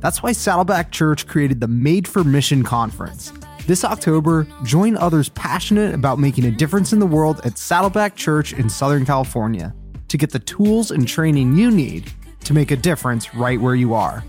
[0.00, 3.32] That's why Saddleback Church created the Made for Mission Conference.
[3.66, 8.52] This October, join others passionate about making a difference in the world at Saddleback Church
[8.52, 9.74] in Southern California
[10.08, 12.12] to get the tools and training you need
[12.44, 14.22] to make a difference right where you are.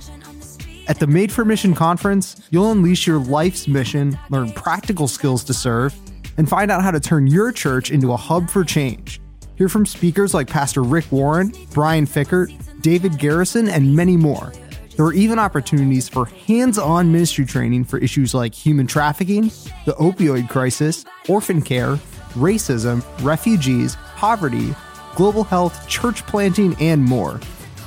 [0.88, 5.54] At the Made for Mission conference, you'll unleash your life's mission, learn practical skills to
[5.54, 5.94] serve,
[6.38, 9.22] and find out how to turn your church into a hub for change.
[9.56, 14.52] Hear from speakers like Pastor Rick Warren, Brian Fikkert, David Garrison, and many more.
[14.96, 19.44] There are even opportunities for hands on ministry training for issues like human trafficking,
[19.86, 21.96] the opioid crisis, orphan care,
[22.34, 24.74] racism, refugees, poverty,
[25.16, 27.40] global health, church planting, and more.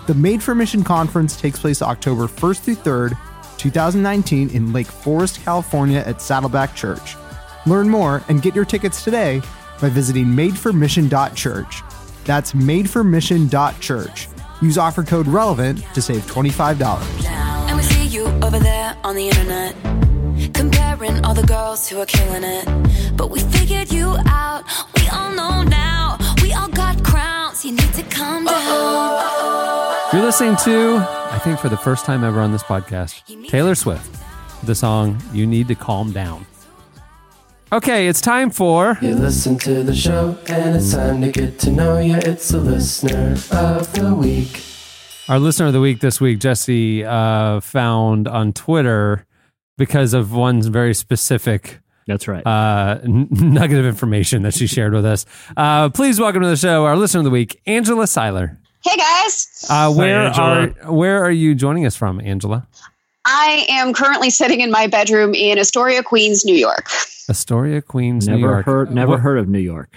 [0.07, 3.19] The Made for Mission conference takes place October 1st through 3rd,
[3.59, 7.17] 2019 in Lake Forest, California at Saddleback Church.
[7.69, 9.43] Learn more and get your tickets today
[9.81, 11.83] by visiting madeformission.church.
[12.25, 14.29] That's madeformission.church.
[14.63, 17.27] Use offer code RELEVANT to save $25.
[17.27, 19.75] And we see you over there on the internet.
[20.55, 23.17] Comparing all the girls who are killing it.
[23.17, 24.65] But we figured you out.
[24.97, 26.17] We all know now.
[26.43, 27.65] We all got crowns.
[27.65, 30.13] You need to calm down.
[30.13, 30.97] You're listening to,
[31.31, 34.19] I think for the first time ever on this podcast, Taylor Swift,
[34.65, 36.47] the song You Need to Calm Down.
[37.71, 38.97] Okay, it's time for.
[39.03, 42.15] You listen to the show, and it's time to get to know you.
[42.17, 44.63] It's the listener of the week.
[45.29, 49.27] Our listener of the week this week, Jesse, uh, found on Twitter
[49.77, 51.81] because of one very specific.
[52.07, 52.47] That's right.
[52.47, 55.27] Uh, n- nugget of information that she shared with us.
[55.55, 58.59] Uh, please welcome to the show our listener of the week, Angela Seiler.
[58.83, 60.69] Hey guys, Uh, where Angela.
[60.85, 62.67] are where are you joining us from, Angela?
[63.31, 66.89] I am currently sitting in my bedroom in Astoria, Queens, New York.
[67.29, 68.65] Astoria, Queens, New never York.
[68.65, 69.95] heard never What- heard of New York.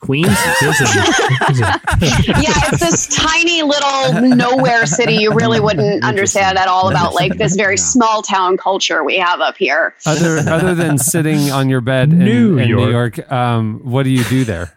[0.00, 0.26] Queens?
[0.26, 5.14] yeah, it's this tiny little nowhere city.
[5.14, 9.40] You really wouldn't understand at all about like this very small town culture we have
[9.40, 9.94] up here.
[10.06, 13.16] other other than sitting on your bed in New in New York.
[13.18, 14.76] York, um, what do you do there?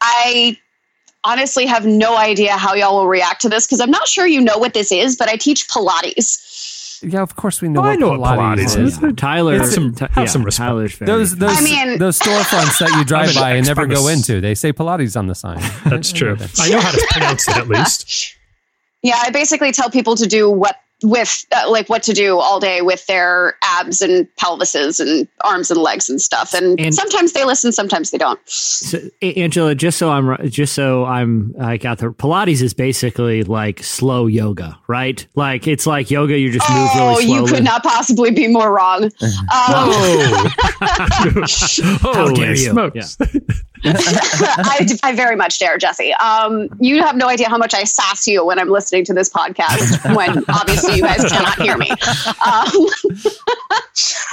[0.00, 0.56] I
[1.24, 4.40] honestly have no idea how y'all will react to this because I'm not sure you
[4.40, 6.44] know what this is, but I teach Pilates.
[7.02, 7.80] Yeah, of course we know.
[7.80, 9.14] Oh, what I know what Pilates is.
[9.16, 10.68] Tyler, Have some- Ty- have yeah, some respect.
[10.68, 14.08] Tyler's very Those those I mean- those storefronts that you drive by and never go
[14.08, 15.60] into, they say Pilates on the sign.
[15.84, 16.36] That's true.
[16.60, 18.34] I know how to pronounce it at least.
[19.02, 22.58] Yeah, I basically tell people to do what with uh, like what to do all
[22.58, 26.54] day with their abs and pelvises and arms and legs and stuff.
[26.54, 28.40] And, And- sometimes they listen, sometimes they don't.
[28.48, 33.42] So, Angela, just so I'm ri- just so I'm I got the Pilates is basically
[33.44, 35.26] like slow yoga, right?
[35.34, 36.38] Like it's like yoga.
[36.38, 37.40] You just move Oh, really slowly.
[37.42, 39.10] you could not possibly be more wrong.
[39.22, 42.56] Um, Oh, How dare Holy you?
[42.56, 43.18] smokes.
[43.84, 46.12] I, I very much dare, Jesse.
[46.14, 49.28] Um, you have no idea how much I sass you when I'm listening to this
[49.28, 51.90] podcast, when obviously you guys cannot hear me.
[51.90, 52.86] Um,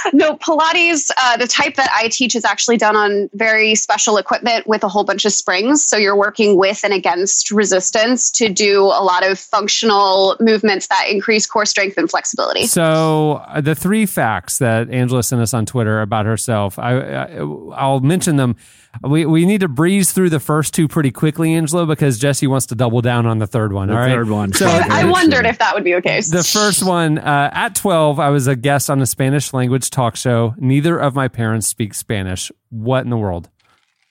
[0.12, 4.66] no, Pilates, uh, the type that I teach is actually done on very special equipment
[4.66, 5.84] with a whole bunch of springs.
[5.84, 11.06] So you're working with and against resistance to do a lot of functional movements that
[11.08, 12.66] increase core strength and flexibility.
[12.66, 17.36] So uh, the three facts that Angela sent us on Twitter about herself, I, I
[17.74, 18.56] I'll mention them.
[19.02, 22.66] We we need to breeze through the first two pretty quickly, Angela, because Jesse wants
[22.66, 23.88] to double down on the third one.
[23.88, 24.52] The all right, third one.
[24.52, 26.20] So I wondered if that would be okay.
[26.20, 30.16] The first one, uh, at 12, I was a guest on a Spanish language talk
[30.16, 30.54] show.
[30.58, 32.50] Neither of my parents speak Spanish.
[32.70, 33.50] What in the world?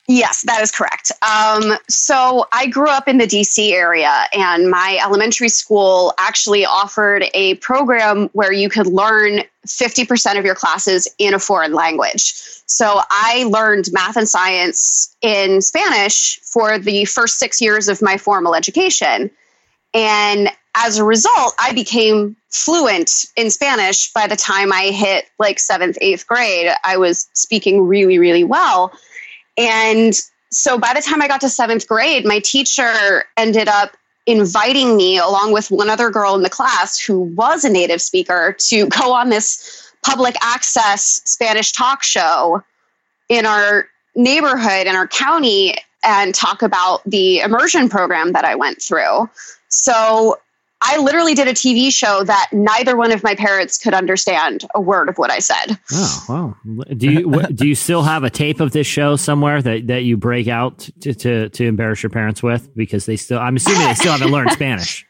[0.07, 1.13] Yes, that is correct.
[1.21, 7.23] Um, so I grew up in the DC area, and my elementary school actually offered
[7.33, 12.33] a program where you could learn 50% of your classes in a foreign language.
[12.65, 18.17] So I learned math and science in Spanish for the first six years of my
[18.17, 19.31] formal education.
[19.93, 25.59] And as a result, I became fluent in Spanish by the time I hit like
[25.59, 26.71] seventh, eighth grade.
[26.83, 28.91] I was speaking really, really well.
[29.57, 30.13] And
[30.51, 33.95] so by the time I got to seventh grade, my teacher ended up
[34.25, 38.55] inviting me, along with one other girl in the class who was a native speaker,
[38.57, 42.61] to go on this public access Spanish talk show
[43.29, 48.81] in our neighborhood, in our county, and talk about the immersion program that I went
[48.81, 49.29] through.
[49.69, 50.37] So
[50.85, 54.81] I literally did a TV show that neither one of my parents could understand a
[54.81, 55.77] word of what I said.
[55.91, 56.55] Oh wow!
[56.95, 60.03] Do you what, do you still have a tape of this show somewhere that, that
[60.03, 63.87] you break out to, to to embarrass your parents with because they still I'm assuming
[63.87, 65.05] they still haven't learned Spanish.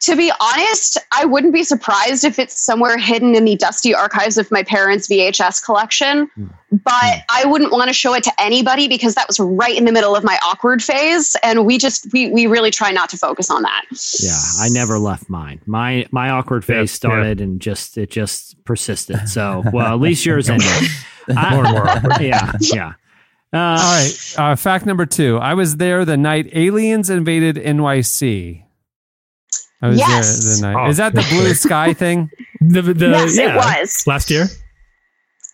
[0.00, 4.38] To be honest, I wouldn't be surprised if it's somewhere hidden in the dusty archives
[4.38, 6.30] of my parents' VHS collection.
[6.70, 9.92] But I wouldn't want to show it to anybody because that was right in the
[9.92, 13.50] middle of my awkward phase, and we just we we really try not to focus
[13.50, 13.82] on that.
[14.20, 15.60] Yeah, I never left mine.
[15.66, 19.28] My my awkward phase Yeah, started and just it just persisted.
[19.28, 20.66] So well, at least yours ended.
[21.36, 22.12] I- More and more awkward.
[22.20, 22.92] Yeah, yeah.
[23.52, 24.34] Uh, All right.
[24.36, 25.38] Uh, fact number two.
[25.38, 28.64] I was there the night aliens invaded NYC.
[29.82, 30.60] I was Yes.
[30.60, 30.86] there the night.
[30.86, 32.30] Oh, Is that the blue sky thing?
[32.60, 34.04] The, the, Yes, it was.
[34.08, 34.46] Last year?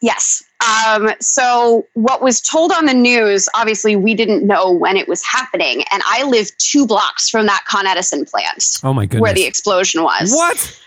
[0.00, 0.42] Yes.
[0.88, 5.22] Um, so, what was told on the news, obviously, we didn't know when it was
[5.22, 5.82] happening.
[5.92, 9.20] And I live two blocks from that Con Edison plant Oh my goodness.
[9.20, 10.32] where the explosion was.
[10.32, 10.80] what?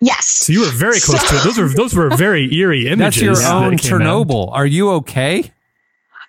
[0.00, 0.26] Yes.
[0.26, 1.44] So you were very close to it.
[1.44, 2.98] Those were those were very eerie images.
[2.98, 4.26] That's your that own came out.
[4.26, 4.50] Chernobyl.
[4.52, 5.52] Are you okay?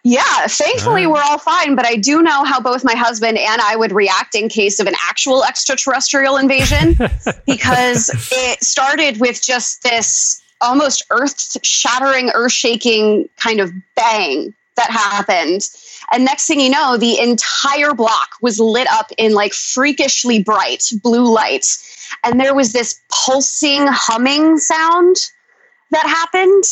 [0.07, 3.75] Yeah, thankfully we're all fine, but I do know how both my husband and I
[3.75, 6.95] would react in case of an actual extraterrestrial invasion
[7.47, 14.91] because it started with just this almost earth shattering, earth shaking kind of bang that
[14.91, 15.67] happened.
[16.11, 20.83] And next thing you know, the entire block was lit up in like freakishly bright
[21.01, 22.07] blue lights.
[22.23, 25.31] And there was this pulsing, humming sound
[25.89, 26.63] that happened.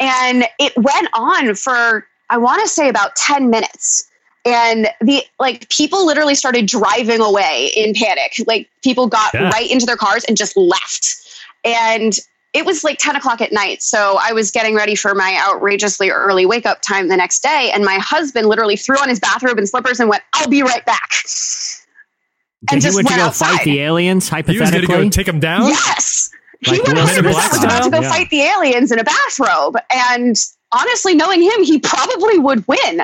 [0.00, 4.04] And it went on for, I want to say about 10 minutes.
[4.44, 8.34] And the like people literally started driving away in panic.
[8.46, 9.50] Like people got Yeah.
[9.50, 11.16] right into their cars and just left.
[11.64, 12.14] And
[12.54, 13.82] it was like 10 o'clock at night.
[13.82, 17.70] So I was getting ready for my outrageously early wake up time the next day.
[17.74, 20.84] And my husband literally threw on his bathrobe and slippers and went, I'll be right
[20.86, 21.10] back.
[21.10, 23.56] Did And he just went to go outside.
[23.56, 24.28] fight the aliens?
[24.28, 24.54] hypothetically.
[24.54, 25.68] He was going Hypothetically, to go take him down.
[25.68, 26.30] Yes.
[26.60, 28.08] He Like went Will 100% was about to go Yeah.
[28.08, 29.76] fight the aliens in a bathrobe.
[29.90, 30.36] And
[30.72, 33.02] honestly, knowing him, he probably would win.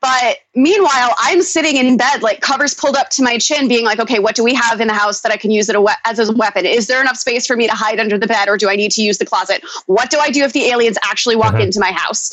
[0.00, 3.98] But meanwhile, I'm sitting in bed, like covers pulled up to my chin, being like,
[3.98, 6.32] okay, what do we have in the house that I can use it as a
[6.32, 6.66] weapon?
[6.66, 8.90] Is there enough space for me to hide under the bed or do I need
[8.92, 9.64] to use the closet?
[9.86, 11.62] What do I do if the aliens actually walk Uh-huh.
[11.62, 12.32] into my house?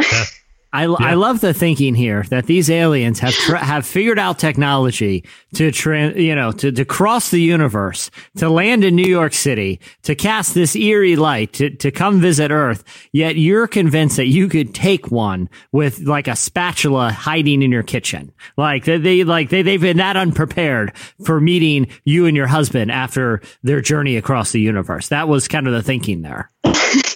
[0.74, 5.24] I, I love the thinking here that these aliens have tr- have figured out technology
[5.54, 9.78] to tra- you know to, to cross the universe to land in New York City
[10.02, 12.82] to cast this eerie light to, to come visit Earth.
[13.12, 17.84] Yet you're convinced that you could take one with like a spatula hiding in your
[17.84, 18.32] kitchen.
[18.56, 22.90] Like they, they like they they've been that unprepared for meeting you and your husband
[22.90, 25.10] after their journey across the universe.
[25.10, 26.50] That was kind of the thinking there.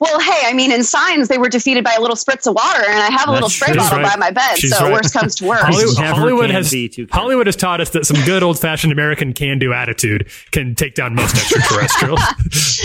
[0.00, 2.82] Well, hey, I mean, in signs, they were defeated by a little spritz of water,
[2.88, 3.76] and I have a little That's spray true.
[3.76, 4.14] bottle She's right.
[4.14, 4.56] by my bed.
[4.58, 4.92] She's so right.
[4.94, 5.64] worst comes to worst.
[5.66, 7.20] Hollywood, Hollywood has be too careful.
[7.20, 10.94] Hollywood has taught us that some good old fashioned American can do attitude can take
[10.94, 12.20] down most extraterrestrials.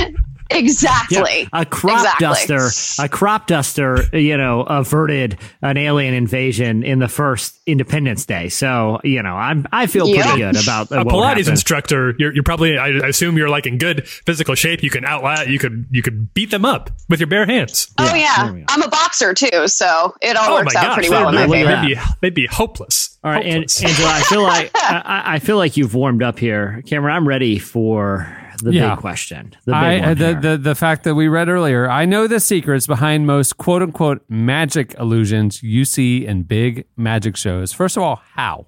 [0.49, 1.47] exactly.
[1.53, 2.25] a crop Exactly.
[2.57, 8.49] duster, a crop duster, you know, averted an alien invasion in the first Independence Day.
[8.49, 10.23] So, you know, I'm I feel Yeah.
[10.23, 11.47] pretty good about uh, a Pilates happened.
[11.49, 14.83] instructor, you're, you're probably I I assume you're like in good physical shape.
[14.83, 17.91] You can outlast you could you could beat them up with your bare hands.
[17.97, 18.63] Oh there yeah.
[18.69, 21.35] I'm a boxer too, so it all oh works my out gosh, pretty well in
[21.49, 23.17] they'd, they'd be they'd be hopeless.
[23.23, 26.37] All right, and, Angela, I feel like I, I- I feel like you've warmed up
[26.37, 27.15] here, Cameron.
[27.15, 28.31] I'm ready for
[28.61, 28.89] the Yeah.
[28.95, 29.55] big question.
[29.65, 30.41] The big I, uh, one the, here.
[30.41, 31.89] the the fact that we read earlier.
[31.89, 37.35] I know the secrets behind most quote unquote magic illusions you see in big magic
[37.37, 37.71] shows.
[37.73, 38.65] First of all, how?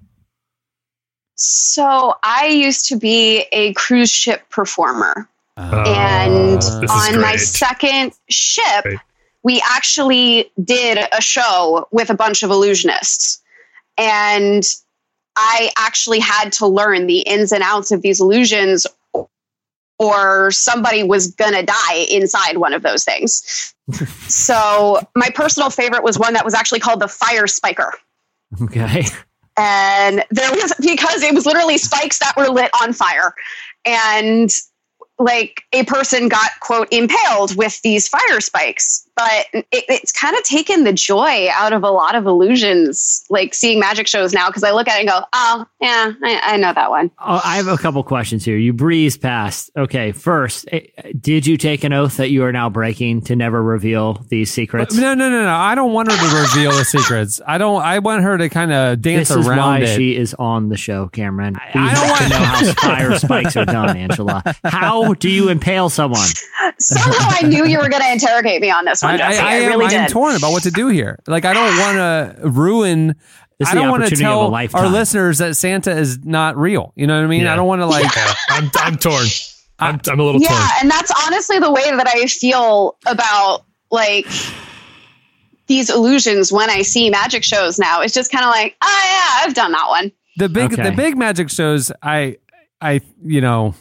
[1.36, 5.30] So I used to be a cruise ship performer,
[5.60, 9.00] Oh, and on my second ship, Great.
[9.44, 13.40] we actually did a show with a bunch of illusionists,
[13.98, 14.64] and
[15.36, 18.88] I actually had to learn the ins and outs of these illusions.
[20.00, 23.74] Or somebody was gonna die inside one of those things.
[24.28, 27.93] so my personal favorite was one that was actually called the fire spiker.
[28.62, 29.06] okay.
[29.58, 33.34] and there was because it was literally spikes that were lit on fire
[33.86, 34.52] and
[35.20, 40.43] like a person got quote impaled with these fire spikes but it, it's kind of
[40.43, 44.63] taken the joy out of a lot of illusions like seeing magic shows now because
[44.63, 47.57] i look at it and go oh yeah i, I know that one Oh, I
[47.57, 48.57] have a couple questions here.
[48.57, 49.72] You breezed past.
[49.76, 50.82] Okay, first, eh,
[51.20, 54.95] did you take an oath that you are now breaking to never reveal these secrets?
[54.95, 55.49] No, no, no, no.
[55.53, 57.41] I don't want her to reveal the secrets.
[57.45, 57.82] I don't.
[57.82, 59.95] I want her to kind of dance This is around why it.
[59.95, 61.55] she is on the show, Cameron.
[61.74, 64.43] We I don't want- to know how fire spikes are done, Angela.
[64.63, 66.28] How do you impale someone?
[66.80, 69.39] somehow i knew you were going to interrogate me on this one I, Jesse.
[69.39, 71.20] I, am, really I am torn about what to do here.
[71.28, 73.16] Like, I don't want to ruin.
[73.60, 76.58] This I don't want to opportunity of a tell our listeners that Santa is not
[76.58, 76.93] real.
[76.95, 77.41] You know what I mean?
[77.43, 77.53] Yeah.
[77.53, 78.03] I don't want to like.
[78.16, 79.26] Yeah, I'm I'm torn.
[79.80, 80.62] I'm I'm a little yeah torn.
[80.82, 84.26] and that's honestly the way that i feel about like
[85.68, 89.45] these illusions when i see magic shows now it's just kind of like oh yeah
[89.45, 90.82] i've done that one the big Okay.
[90.82, 92.38] the big magic shows i
[92.82, 93.76] i you know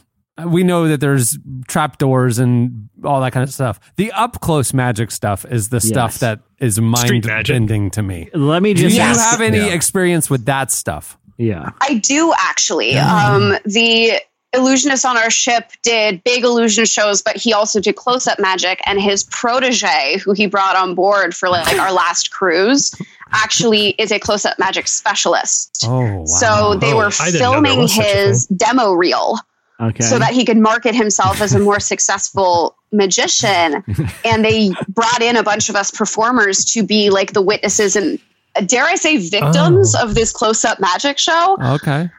[0.47, 5.11] we know that there's trapdoors and all that kind of stuff the up close magic
[5.11, 8.83] stuff is the stuff that is mind bending to me Let me just.
[8.83, 9.31] do just you Yes.
[9.31, 9.73] have any Yeah.
[9.75, 11.71] experience with that stuff yeah.
[11.81, 14.21] i do actually um the
[14.53, 19.01] illusionist on our ship did big illusion shows but he also did close-up magic and
[19.01, 22.95] his protege who he brought on board for like our last cruise
[23.33, 26.25] actually is a close-up magic specialist oh wow.
[26.25, 29.37] so they Oh, were I didn't know there filming was such a his demo reel
[29.81, 30.05] Okay.
[30.05, 33.85] so that he could market himself as a more successful magician.
[34.25, 38.19] And they brought in a bunch of us performers to be like the witnesses and
[38.65, 40.05] dare I say victims oh.
[40.05, 41.59] of this close up magic show.
[41.61, 42.11] okay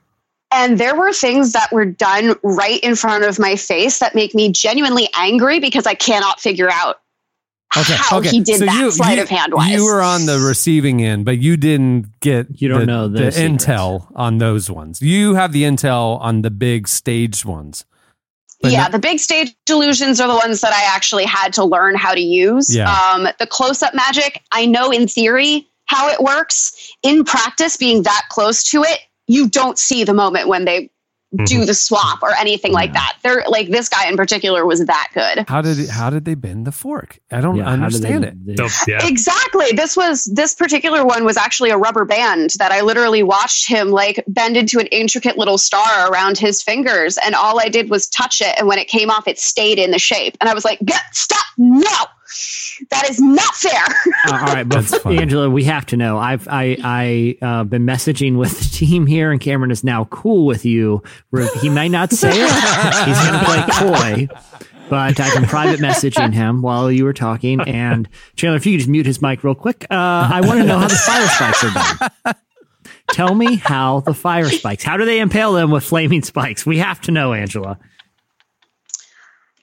[0.51, 4.35] And there were things that were done right in front of my face that make
[4.35, 7.01] me genuinely angry because I cannot figure out
[7.71, 9.71] how he did that sleight of hand wise.
[9.71, 13.19] You were on the receiving end, but you didn't get You don't the, know the
[13.23, 13.65] those secrets.
[13.65, 15.01] intel on those ones.
[15.01, 17.85] You have the intel on the big staged ones.
[18.61, 21.63] But yeah, not- the big stage illusions are the ones that I actually had to
[21.63, 22.73] learn how to use.
[22.75, 22.91] Yeah.
[22.91, 26.91] Um, the close up magic, I know in theory how it works.
[27.03, 30.89] In practice, being that close to it, you don't see the moment when they
[31.45, 31.65] do mm-hmm.
[31.65, 33.17] the swap or anything like that.
[33.23, 35.47] They're like this guy in particular was that good.
[35.47, 37.19] How did it, how did they bend the fork?
[37.31, 38.69] I don't Yeah, how did they- understand it.
[38.69, 39.05] So, yeah.
[39.07, 39.71] Exactly.
[39.73, 43.89] This was this particular one was actually a rubber band that I literally watched him
[43.89, 48.07] like bend into an intricate little star around his fingers, and all I did was
[48.07, 50.65] touch it, and when it came off, it stayed in the shape, and I was
[50.65, 51.45] like, "Get stop!
[51.57, 51.85] No,
[52.89, 53.83] that is not fair."
[54.27, 56.17] Uh, all right, but Angela, we have to know.
[56.17, 60.45] I've I I uh, been messaging with the team here, and Cameron is now cool
[60.45, 61.03] with you.
[61.61, 62.49] He might not say it.
[63.05, 64.27] He's going to play coy.
[64.89, 67.59] But I've been private messaging him while you were talking.
[67.59, 68.07] And
[68.37, 69.93] Chandler, if you could just mute his mic real quick, uh,
[70.31, 72.35] I want to know how the fire spikes are done.
[73.11, 74.83] Tell me how the fire spikes.
[74.83, 76.65] How do they impale them with flaming spikes?
[76.65, 77.79] We have to know, Angela.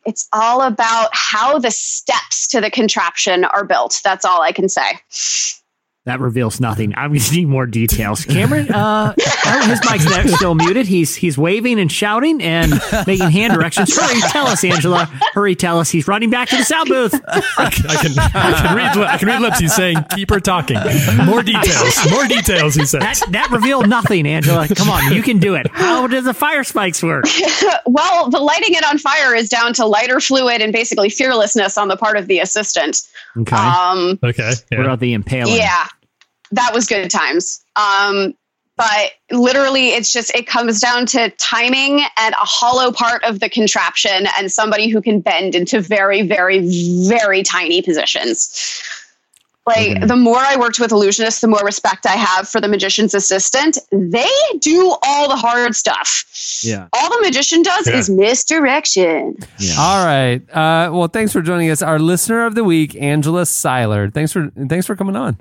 [0.07, 4.00] It's all about how the steps to the contraption are built.
[4.05, 4.98] That's all I can say.
[6.07, 6.92] That reveals nothing.
[6.98, 8.26] I'm going to need more details.
[8.26, 9.14] Cameron, uh,
[9.46, 10.86] oh, his mic's still muted.
[10.86, 12.74] He's he's waving and shouting and
[13.07, 13.96] making hand directions.
[13.98, 15.07] Hurry, tell us, Angela.
[15.32, 15.88] Hurry, tell us.
[15.88, 17.14] He's running back to the sound booth.
[17.26, 18.96] I can, I can, I can read.
[18.96, 19.59] li- I can read lips.
[19.61, 20.76] He's saying, "Keep her talking."
[21.24, 22.11] More details.
[22.11, 22.74] More details.
[22.74, 23.00] He says.
[23.00, 24.68] That that revealed nothing, Angela.
[24.68, 25.68] Come on, you can do it.
[25.72, 27.24] How does the fire spikes work?
[27.86, 31.88] well, the lighting it on fire is down to lighter fluid and basically fearlessness on
[31.88, 33.00] the part of the assistant.
[33.38, 33.57] Okay.
[33.57, 34.52] Um, Okay.
[34.68, 35.57] what about the impaling?
[35.57, 35.86] yeah,
[36.55, 37.64] that was good times.
[37.76, 38.34] Um,
[38.76, 43.48] but literally, it's just it comes down to timing and a hollow part of the
[43.48, 46.59] contraption and somebody who can bend into very, very,
[47.09, 48.82] very tiny positions.
[49.66, 53.14] Like the more I worked with illusionists, the more respect I have for the magician's
[53.14, 53.78] assistant.
[53.90, 54.28] They
[54.59, 56.24] do all the hard stuff.
[56.62, 56.88] Yeah.
[56.92, 57.96] All the magician does Yeah.
[57.96, 59.36] is misdirection.
[59.59, 59.74] Yeah.
[59.78, 60.42] All right.
[60.50, 61.80] Uh, well, thanks for joining us.
[61.80, 64.11] Our listener of the week, Angela Seiler.
[64.11, 65.38] Thanks for thanks for coming on.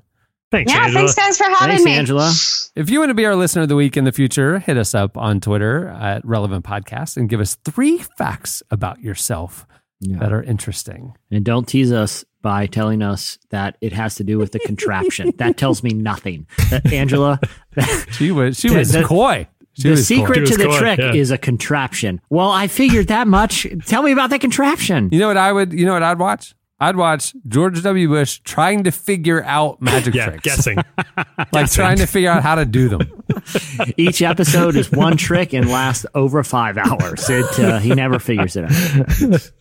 [0.53, 0.99] Thanks, Yeah, Angela.
[1.07, 1.93] thanks guys for having Thanks, me.
[1.93, 2.31] Angela.
[2.75, 4.93] If you want to be our listener of the week in the future, hit us
[4.93, 9.65] up on Twitter at Relevant Podcast and give us three facts about yourself
[10.01, 11.15] that are interesting.
[11.31, 15.31] And don't tease us by telling us that it has to do with the contraption.
[15.37, 16.45] that tells me nothing.
[16.71, 17.39] Uh, Angela,
[18.11, 19.47] She was she The- was the- coy.
[19.75, 21.13] She the secret She to the coy, trick yeah.
[21.13, 22.21] is a contraption.
[22.29, 23.65] Well, I figured that much.
[23.87, 25.09] Tell me about the contraption.
[25.11, 25.73] You know what I would?
[25.73, 26.53] You know what I'd watch?
[26.83, 28.07] I'd watch George W.
[28.09, 30.25] Bush trying to figure out magic Yeah.
[30.29, 30.77] tricks, Guessing.
[31.53, 33.23] like trying to figure out how to do them.
[33.97, 37.29] Each episode is one trick and lasts over five hours.
[37.29, 39.51] It, uh, he never figures it out.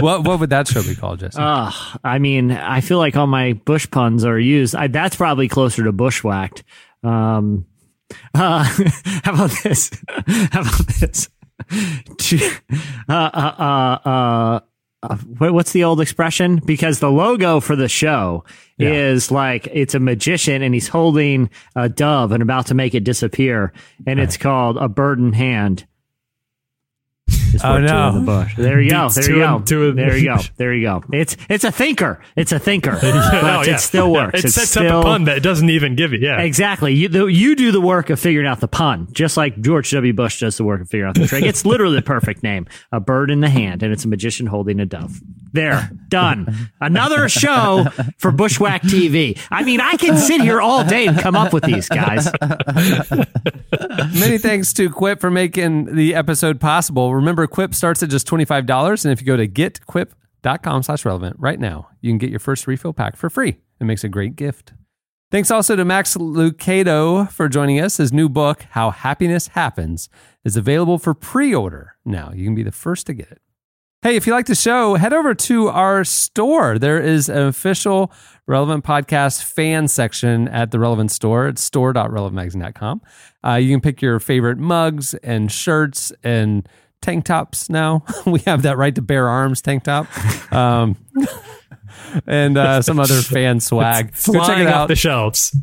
[0.00, 1.38] What what would that show be called, Jesse?
[1.40, 1.70] Uh,
[2.04, 4.74] I mean, I feel like all my bush puns are used.
[4.74, 6.64] I, that's probably closer to bushwhacked.
[7.02, 7.64] Um,
[8.34, 8.64] uh,
[9.24, 9.90] how about this?
[10.50, 11.28] How about this?
[13.08, 13.54] uh, uh,
[14.04, 14.60] uh, uh,
[15.02, 16.60] uh, what's the old expression?
[16.64, 18.44] Because the logo for the show
[18.78, 18.90] Yeah.
[18.92, 23.04] is like it's a magician and he's holding a dove and about to make it
[23.04, 23.72] disappear,
[24.06, 25.86] and it's called a bird in hand.
[27.56, 28.08] Just Oh, put two no.
[28.10, 28.54] in the bush.
[28.56, 29.08] There you go.
[29.08, 29.56] There you go.
[29.56, 30.36] in- two in- There you go.
[30.56, 31.02] There you go.
[31.12, 32.20] It's it's a thinker.
[32.36, 32.98] It's a thinker.
[33.02, 33.74] Oh, yeah, but oh, yeah.
[33.74, 34.38] it still Yeah, works.
[34.40, 36.18] It It's sets still, up a pun that it doesn't even give you.
[36.20, 36.40] Yeah.
[36.40, 36.92] Exactly.
[36.94, 40.12] You the, you do the work of figuring out the pun, just like George W.
[40.12, 41.44] Bush does the work of figuring out the trick.
[41.44, 42.66] It's literally the perfect name.
[42.92, 45.20] A bird in the hand, and it's a magician holding a dove.
[45.52, 46.70] There, done.
[46.80, 47.86] Another show
[48.18, 49.38] for Bushwhack TV.
[49.50, 52.28] I mean, I can sit here all day and come up with these guys.
[54.14, 57.14] Many thanks to Quip for making the episode possible.
[57.14, 59.04] Remember, Quip starts at just $25.
[59.04, 62.66] And if you go to getquip.com slash relevant right now, you can get your first
[62.66, 63.58] refill pack for free.
[63.80, 64.72] It makes a great gift.
[65.30, 67.96] Thanks also to Max Lucado for joining us.
[67.96, 70.08] His new book, How Happiness Happens,
[70.44, 72.30] is available for pre order now.
[72.32, 73.42] You can be the first to get it.
[74.02, 76.78] Hey, if you like the show, head over to our store.
[76.78, 78.12] There is an official
[78.46, 81.48] Relevant Podcast fan section at the Relevant store.
[81.48, 83.00] It's store.relevantmagazine.com.
[83.44, 86.68] Uh, you can pick your favorite mugs and shirts and
[87.02, 88.04] tank tops now.
[88.26, 90.06] we have that right to bear arms tank top.
[90.52, 90.96] Um,
[92.26, 94.06] and uh, some other fan swag.
[94.26, 94.88] Go check Flying it off out.
[94.88, 95.56] the shelves.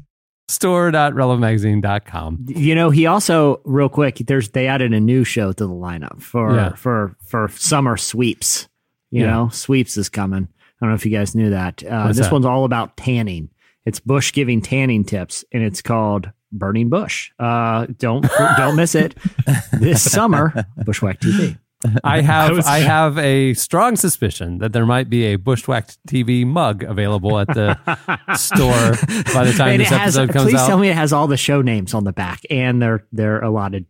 [0.49, 2.45] store.relevantmagazine.com.
[2.47, 4.17] You know, he also real quick.
[4.27, 6.73] There's they added a new show to the lineup for Yeah.
[6.75, 8.67] for for summer sweeps.
[9.11, 9.31] You Yeah.
[9.31, 10.47] know, sweeps is coming.
[10.49, 11.83] I don't know if you guys knew that.
[11.83, 12.31] Uh, this that?
[12.31, 13.49] one's all about tanning.
[13.85, 17.31] It's Bush giving tanning tips, and it's called Burning Bush.
[17.39, 18.25] Uh, don't
[18.57, 19.15] don't miss it
[19.73, 20.53] this summer.
[20.85, 21.57] Bushwhack TV.
[22.03, 26.45] I have I I have a strong suspicion that there might be a Bushwhacked TV
[26.47, 27.73] mug available at the
[28.37, 28.91] store
[29.33, 30.67] by the time And this it has, episode comes please out.
[30.67, 33.85] tell me it has all the show names on the back and their their allotted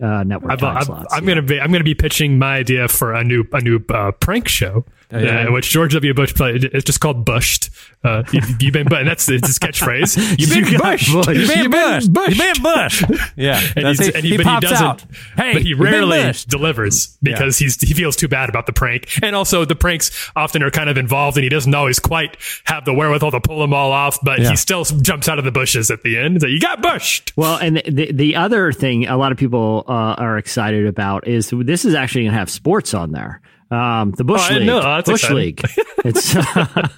[0.00, 1.12] uh, network I've, time I've, slots.
[1.12, 4.12] I'm gonna be I'm gonna be pitching my idea for a new a new uh,
[4.12, 5.48] prank show, Oh, yeah.
[5.48, 6.14] uh, which George W.
[6.14, 6.64] Bush played.
[6.64, 7.70] It's just called Bushed.
[8.04, 10.16] Uh, you, you've been, and that's it's his catchphrase.
[10.38, 11.12] You've been You bushed.
[11.12, 11.30] bushed.
[11.30, 12.12] You've been bushed.
[12.12, 12.28] bushed.
[12.38, 13.04] You've been bushed.
[13.36, 14.14] Yeah, And, it.
[14.14, 14.86] and he, he but he doesn't.
[14.86, 15.04] out.
[15.36, 19.34] Hey, but he rarely delivers because he's he feels too bad about the prank, and
[19.34, 22.94] also the pranks often are kind of involved, and he doesn't always quite have the
[22.94, 24.18] wherewithal to pull them all off.
[24.22, 24.50] But Yeah.
[24.50, 26.40] he still jumps out of the bushes at the end.
[26.40, 27.32] So you got bushed.
[27.36, 31.50] Well, and the the other thing a lot of people uh, are excited about is
[31.52, 33.40] this is actually going to have sports on there.
[33.70, 34.78] Um, the Bush Oh, League, know.
[34.78, 35.36] Oh, that's Bush exciting.
[35.36, 35.60] League.
[36.04, 36.34] It's,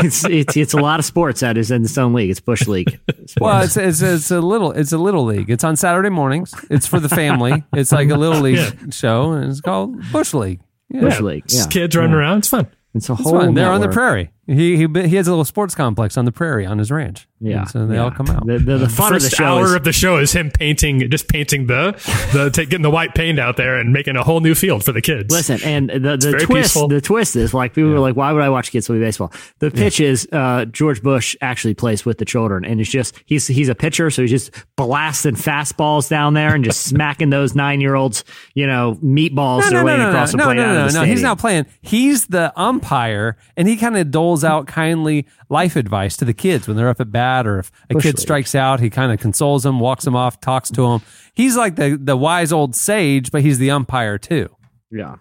[0.00, 2.30] it's it's it's a lot of sports that is in its own league.
[2.30, 3.00] It's Bush League.
[3.08, 3.34] Sports.
[3.40, 5.50] Well, it's, it's it's a little it's a little league.
[5.50, 6.54] It's on Saturday mornings.
[6.70, 7.64] It's for the family.
[7.72, 8.60] It's like a little league
[8.94, 10.60] show, and it's called Bush League.
[10.90, 11.00] Yeah.
[11.00, 11.44] Bush League.
[11.48, 11.56] Yeah.
[11.58, 12.38] Just kids running around.
[12.38, 12.68] It's fun.
[12.94, 13.40] It's a It's whole.
[13.40, 13.54] fun.
[13.54, 14.30] They're on the prairie.
[14.46, 17.28] He he he has a little sports complex on the prairie on his ranch.
[17.42, 18.04] Yeah, And so they yeah.
[18.04, 18.46] all come out.
[18.46, 20.52] The, the, the fun of the First show hour is of the show is him
[20.52, 21.92] painting, just painting the,
[22.32, 24.92] the ta- getting the white paint out there and making a whole new field for
[24.92, 25.32] the kids.
[25.32, 26.86] Listen, and the, the twist, peaceful.
[26.86, 29.32] the twist is like people were like, why would I watch kids play baseball?
[29.58, 33.48] The pitch is uh, George Bush actually plays with the children, and it's just he's
[33.48, 37.80] he's a pitcher, so he's just blasting fastballs down there and just smacking those nine
[37.80, 38.22] year olds,
[38.54, 41.04] you know, meatballs their way across the no, plate no, out no, of the no,
[41.06, 41.66] He's not playing.
[41.80, 46.66] He's the umpire, and he kind of doles out kindly life advice to the kids
[46.68, 48.20] when they're up at bat, or if a Bush kid League.
[48.20, 51.02] strikes out, he kind of consoles them, walks them off, talks to them.
[51.34, 54.54] He's like the the wise old sage, but he's the umpire too.
[54.90, 55.16] Yeah.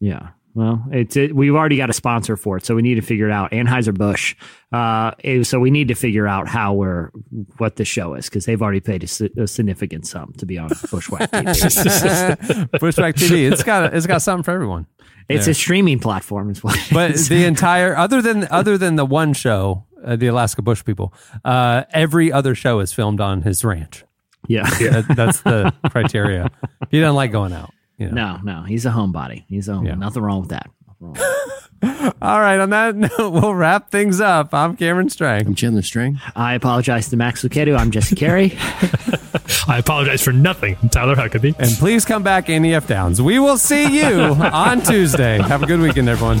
[0.00, 0.30] Yeah.
[0.54, 3.28] Well, it's it, we've already got a sponsor for it, so we need to figure
[3.28, 3.52] it out.
[3.52, 4.34] Anheuser Busch.
[4.72, 5.12] Uh,
[5.44, 7.10] so we need to figure out how we're
[7.58, 10.68] what the show is because they've already paid a, a significant sum to be on
[10.90, 12.68] Bushwhack TV.
[12.78, 13.50] Pushback TV.
[13.50, 14.86] It's got it's got something for everyone.
[15.28, 15.52] it's there.
[15.52, 16.78] a streaming platform, is what.
[16.92, 17.28] But is.
[17.28, 21.14] the entire other than other than the one show, uh, the Alaska Bush people,
[21.44, 24.04] uh, every other show is filmed on his ranch.
[24.48, 24.68] yeah.
[24.68, 26.50] That, that's the criteria.
[26.90, 27.72] He doesn't like going out.
[27.98, 28.38] You know?
[28.44, 29.44] No, no, he's a homebody.
[29.48, 29.86] He's a home.
[29.86, 29.94] Yeah.
[29.96, 30.70] Nothing wrong with that.
[30.86, 32.12] Nothing wrong.
[32.22, 32.58] All right.
[32.58, 34.54] On that note, we'll wrap things up.
[34.54, 35.46] I'm Cameron Strang.
[35.46, 36.20] I'm Chandler String.
[36.34, 37.76] I apologize to Max Lucado.
[37.78, 38.56] I'm Jesse Carey.
[39.68, 41.54] I apologize for nothing, Tyler Huckabee.
[41.58, 43.20] And please come back, NEF Downs.
[43.20, 45.38] We will see you on Tuesday.
[45.42, 46.40] Have a good weekend, everyone.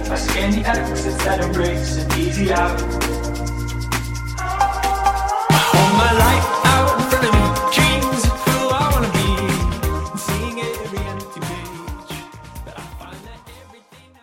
[0.11, 2.77] I scan the exits that embrace an easy out.
[5.71, 7.43] Hold my life out in front of me.
[7.71, 9.25] Dreams of who I wanna be.
[10.19, 12.11] Seeing every empty page.
[12.65, 14.17] But I find that everything I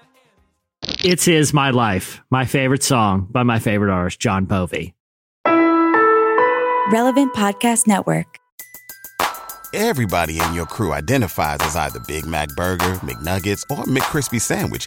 [0.90, 1.10] am.
[1.10, 4.94] it's his My Life, my favorite song by my favorite artist, John Povey.
[6.92, 8.38] Relevant Podcast Network.
[9.74, 14.86] Everybody in your crew identifies as either Big Mac Burger, McNuggets, or McCrispy Sandwich.